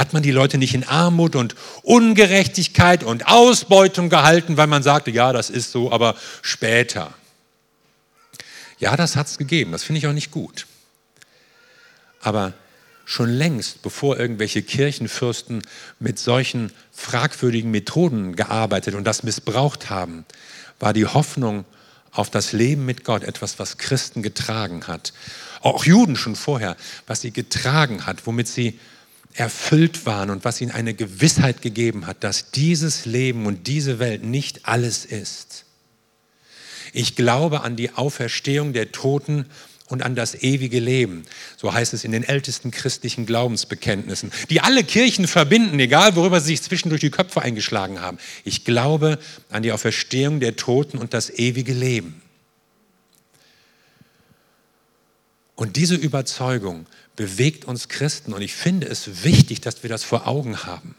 Hat 0.01 0.13
man 0.13 0.23
die 0.23 0.31
Leute 0.31 0.57
nicht 0.57 0.73
in 0.73 0.83
Armut 0.83 1.35
und 1.35 1.53
Ungerechtigkeit 1.83 3.03
und 3.03 3.27
Ausbeutung 3.27 4.09
gehalten, 4.09 4.57
weil 4.57 4.65
man 4.65 4.81
sagte, 4.81 5.11
ja, 5.11 5.31
das 5.31 5.51
ist 5.51 5.71
so, 5.71 5.91
aber 5.91 6.15
später. 6.41 7.13
Ja, 8.79 8.97
das 8.97 9.15
hat 9.15 9.27
es 9.27 9.37
gegeben, 9.37 9.71
das 9.71 9.83
finde 9.83 9.99
ich 9.99 10.07
auch 10.07 10.11
nicht 10.13 10.31
gut. 10.31 10.65
Aber 12.19 12.53
schon 13.05 13.29
längst, 13.29 13.83
bevor 13.83 14.17
irgendwelche 14.17 14.63
Kirchenfürsten 14.63 15.61
mit 15.99 16.17
solchen 16.17 16.71
fragwürdigen 16.91 17.69
Methoden 17.69 18.35
gearbeitet 18.35 18.95
und 18.95 19.03
das 19.03 19.21
missbraucht 19.21 19.91
haben, 19.91 20.25
war 20.79 20.93
die 20.93 21.05
Hoffnung 21.05 21.63
auf 22.11 22.31
das 22.31 22.53
Leben 22.53 22.87
mit 22.87 23.03
Gott 23.03 23.23
etwas, 23.23 23.59
was 23.59 23.77
Christen 23.77 24.23
getragen 24.23 24.87
hat. 24.87 25.13
Auch 25.61 25.85
Juden 25.85 26.15
schon 26.15 26.35
vorher, 26.35 26.75
was 27.05 27.21
sie 27.21 27.29
getragen 27.29 28.07
hat, 28.07 28.25
womit 28.25 28.47
sie 28.47 28.79
erfüllt 29.33 30.05
waren 30.05 30.29
und 30.29 30.43
was 30.45 30.61
ihnen 30.61 30.71
eine 30.71 30.93
Gewissheit 30.93 31.61
gegeben 31.61 32.07
hat, 32.07 32.23
dass 32.23 32.51
dieses 32.51 33.05
Leben 33.05 33.45
und 33.45 33.67
diese 33.67 33.99
Welt 33.99 34.23
nicht 34.23 34.67
alles 34.67 35.05
ist. 35.05 35.65
Ich 36.93 37.15
glaube 37.15 37.61
an 37.61 37.75
die 37.75 37.93
Auferstehung 37.93 38.73
der 38.73 38.91
Toten 38.91 39.45
und 39.87 40.03
an 40.03 40.15
das 40.15 40.41
ewige 40.41 40.79
Leben. 40.79 41.23
So 41.57 41.73
heißt 41.73 41.93
es 41.93 42.03
in 42.03 42.11
den 42.11 42.23
ältesten 42.23 42.71
christlichen 42.71 43.25
Glaubensbekenntnissen, 43.25 44.31
die 44.49 44.61
alle 44.61 44.83
Kirchen 44.83 45.27
verbinden, 45.27 45.79
egal 45.79 46.15
worüber 46.15 46.39
sie 46.39 46.47
sich 46.47 46.61
zwischendurch 46.61 47.01
die 47.01 47.11
Köpfe 47.11 47.41
eingeschlagen 47.41 48.01
haben. 48.01 48.17
Ich 48.45 48.63
glaube 48.65 49.19
an 49.49 49.63
die 49.63 49.71
Auferstehung 49.71 50.39
der 50.39 50.55
Toten 50.55 50.97
und 50.97 51.13
das 51.13 51.29
ewige 51.29 51.73
Leben. 51.73 52.20
Und 55.61 55.75
diese 55.75 55.93
Überzeugung 55.93 56.87
bewegt 57.15 57.65
uns 57.65 57.87
Christen. 57.87 58.33
Und 58.33 58.41
ich 58.41 58.55
finde 58.55 58.87
es 58.87 59.23
wichtig, 59.23 59.61
dass 59.61 59.83
wir 59.83 59.91
das 59.91 60.03
vor 60.03 60.27
Augen 60.27 60.63
haben. 60.63 60.95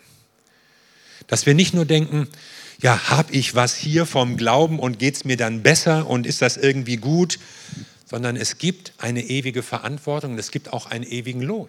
Dass 1.27 1.47
wir 1.47 1.55
nicht 1.55 1.75
nur 1.75 1.85
denken, 1.85 2.29
ja, 2.81 3.11
habe 3.11 3.33
ich 3.33 3.57
was 3.57 3.75
hier 3.75 4.07
vom 4.07 4.37
Glauben 4.37 4.79
und 4.79 5.01
geht 5.01 5.17
es 5.17 5.25
mir 5.25 5.37
dann 5.37 5.65
besser 5.65 6.09
und 6.09 6.29
ist 6.29 6.43
das 6.43 6.57
irgendwie 6.57 6.97
gut, 6.97 7.41
sondern 8.09 8.37
es 8.37 8.59
gibt 8.59 8.93
eine 8.99 9.25
ewige 9.25 9.65
Verantwortung 9.65 10.35
und 10.35 10.39
es 10.39 10.53
gibt 10.53 10.73
auch 10.73 10.87
einen 10.87 11.03
ewigen 11.03 11.43
Lohn. 11.43 11.69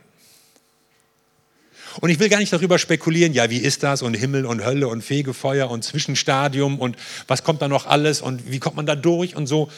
Und 2.00 2.12
ich 2.12 2.20
will 2.20 2.30
gar 2.30 2.38
nicht 2.38 2.54
darüber 2.54 2.78
spekulieren, 2.78 3.34
ja, 3.34 3.50
wie 3.50 3.58
ist 3.58 3.82
das 3.82 4.04
und 4.04 4.14
Himmel 4.14 4.46
und 4.46 4.64
Hölle 4.64 4.88
und 4.88 5.04
Fegefeuer 5.04 5.72
und 5.72 5.84
Zwischenstadium 5.84 6.78
und 6.78 6.96
was 7.28 7.44
kommt 7.44 7.64
da 7.64 7.68
noch 7.68 7.88
alles 7.88 8.22
und 8.22 8.52
wie 8.52 8.60
kommt 8.60 8.76
man 8.76 8.86
da 8.86 8.96
durch 8.96 9.36
und 9.36 9.48
so. 9.48 9.72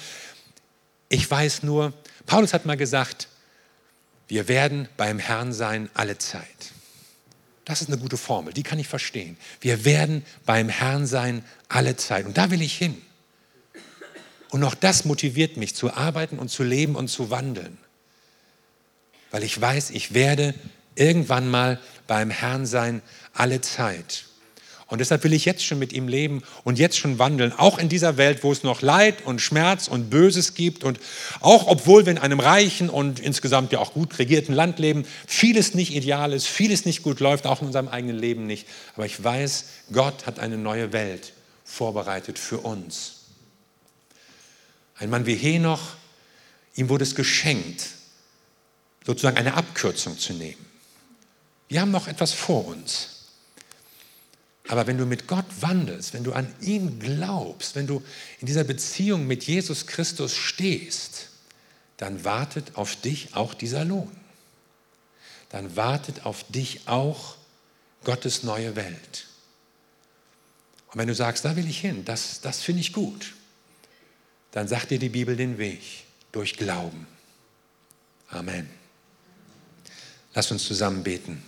Ich 1.08 1.32
weiß 1.32 1.64
nur, 1.64 1.94
Paulus 2.26 2.54
hat 2.54 2.66
mal 2.66 2.78
gesagt, 2.78 3.28
wir 4.28 4.48
werden 4.48 4.88
beim 4.98 5.20
Herrn 5.20 5.54
sein 5.54 5.90
alle 5.94 6.18
Zeit. 6.18 6.74
Das 7.66 7.82
ist 7.82 7.88
eine 7.88 7.98
gute 7.98 8.18
Formel, 8.18 8.54
die 8.54 8.64
kann 8.64 8.80
ich 8.80 8.88
verstehen. 8.88 9.38
Wir 9.60 9.86
werden 9.86 10.24
beim 10.46 10.70
Herrn 10.70 11.08
sein 11.08 11.44
alle 11.68 11.96
Zeit. 11.96 12.26
Und 12.26 12.38
da 12.38 12.52
will 12.52 12.62
ich 12.62 12.78
hin. 12.78 13.02
Und 14.50 14.64
auch 14.64 14.76
das 14.76 15.06
motiviert 15.06 15.58
mich 15.58 15.76
zu 15.76 15.94
arbeiten 15.94 16.38
und 16.38 16.50
zu 16.50 16.64
leben 16.64 16.96
und 16.96 17.08
zu 17.08 17.32
wandeln. 17.32 17.78
Weil 19.32 19.44
ich 19.44 19.60
weiß, 19.60 19.90
ich 19.90 20.14
werde 20.14 20.54
irgendwann 20.94 21.50
mal 21.50 21.80
beim 22.08 22.30
Herrn 22.30 22.66
sein 22.66 23.02
alle 23.34 23.62
Zeit. 23.62 24.26
Und 24.88 25.00
deshalb 25.00 25.24
will 25.24 25.34
ich 25.34 25.46
jetzt 25.46 25.66
schon 25.66 25.80
mit 25.80 25.94
ihm 25.94 26.08
leben 26.08 26.44
und 26.64 26.78
jetzt 26.78 26.98
schon 26.98 27.18
wandeln, 27.18 27.52
auch 27.52 27.80
in 27.80 27.90
dieser 27.90 28.18
Welt, 28.18 28.44
wo 28.44 28.52
es 28.52 28.62
noch 28.62 28.84
Leid 28.84 29.26
und 29.26 29.42
Schmerz 29.42 29.88
und 29.88 30.12
Böses 30.12 30.54
gibt 30.54 30.84
und 30.84 31.00
auch 31.40 31.66
obwohl 31.66 32.06
wir 32.06 32.12
in 32.12 32.20
einem 32.20 32.40
reichen 32.40 32.92
und 32.92 33.20
insgesamt 33.20 33.72
ja 33.72 33.80
auch 33.80 33.94
gut 33.94 34.20
regierten 34.20 34.54
Land 34.54 34.78
leben, 34.78 35.06
vieles 35.26 35.74
nicht 35.74 35.96
ideal 35.96 36.34
ist, 36.34 36.46
vieles 36.46 36.86
nicht 36.86 37.02
gut 37.02 37.20
läuft, 37.20 37.48
auch 37.48 37.62
in 37.62 37.68
unserem 37.68 37.88
eigenen 37.88 38.18
Leben 38.18 38.46
nicht. 38.46 38.68
Aber 38.96 39.08
ich 39.08 39.24
weiß, 39.24 39.66
Gott 39.92 40.28
hat 40.28 40.38
eine 40.38 40.58
neue 40.58 40.94
Welt 40.94 41.34
vorbereitet 41.64 42.38
für 42.38 42.60
uns. 42.60 43.24
Ein 44.98 45.10
Mann 45.10 45.26
wie 45.26 45.36
Henoch, 45.36 45.82
ihm 46.76 46.90
wurde 46.90 47.04
es 47.04 47.16
geschenkt, 47.16 47.88
sozusagen 49.04 49.38
eine 49.38 49.56
Abkürzung 49.56 50.20
zu 50.20 50.34
nehmen. 50.34 50.64
Wir 51.70 51.82
haben 51.82 51.92
noch 51.92 52.08
etwas 52.08 52.34
vor 52.34 52.68
uns. 52.68 53.15
Aber 54.68 54.88
wenn 54.88 54.98
du 54.98 55.06
mit 55.06 55.28
Gott 55.28 55.46
wandelst, 55.60 56.14
wenn 56.14 56.24
du 56.24 56.34
an 56.34 56.54
ihn 56.60 57.00
glaubst, 57.00 57.76
wenn 57.76 57.88
du 57.88 58.04
in 58.40 58.48
dieser 58.48 58.64
Beziehung 58.64 59.28
mit 59.28 59.44
Jesus 59.44 59.86
Christus 59.86 60.36
stehst, 60.36 61.28
dann 61.98 62.24
wartet 62.24 62.76
auf 62.76 62.96
dich 62.96 63.36
auch 63.36 63.54
dieser 63.54 63.86
Lohn. 63.86 64.12
Dann 65.50 65.76
wartet 65.76 66.26
auf 66.26 66.44
dich 66.50 66.88
auch 66.88 67.36
Gottes 68.04 68.44
neue 68.44 68.76
Welt. 68.76 69.28
Und 70.92 71.00
wenn 71.00 71.08
du 71.08 71.16
sagst, 71.16 71.46
da 71.46 71.56
will 71.56 71.70
ich 71.70 71.80
hin, 71.80 72.04
das, 72.06 72.42
das 72.42 72.62
finde 72.62 72.82
ich 72.82 72.92
gut, 72.92 73.34
dann 74.52 74.68
sagt 74.68 74.92
dir 74.92 75.00
die 75.00 75.10
Bibel 75.10 75.36
den 75.36 75.58
Weg 75.58 75.82
durch 76.32 76.56
Glauben. 76.58 77.08
Amen. 78.30 78.70
Lass 80.34 80.52
uns 80.52 80.66
zusammen 80.66 81.04
beten. 81.04 81.44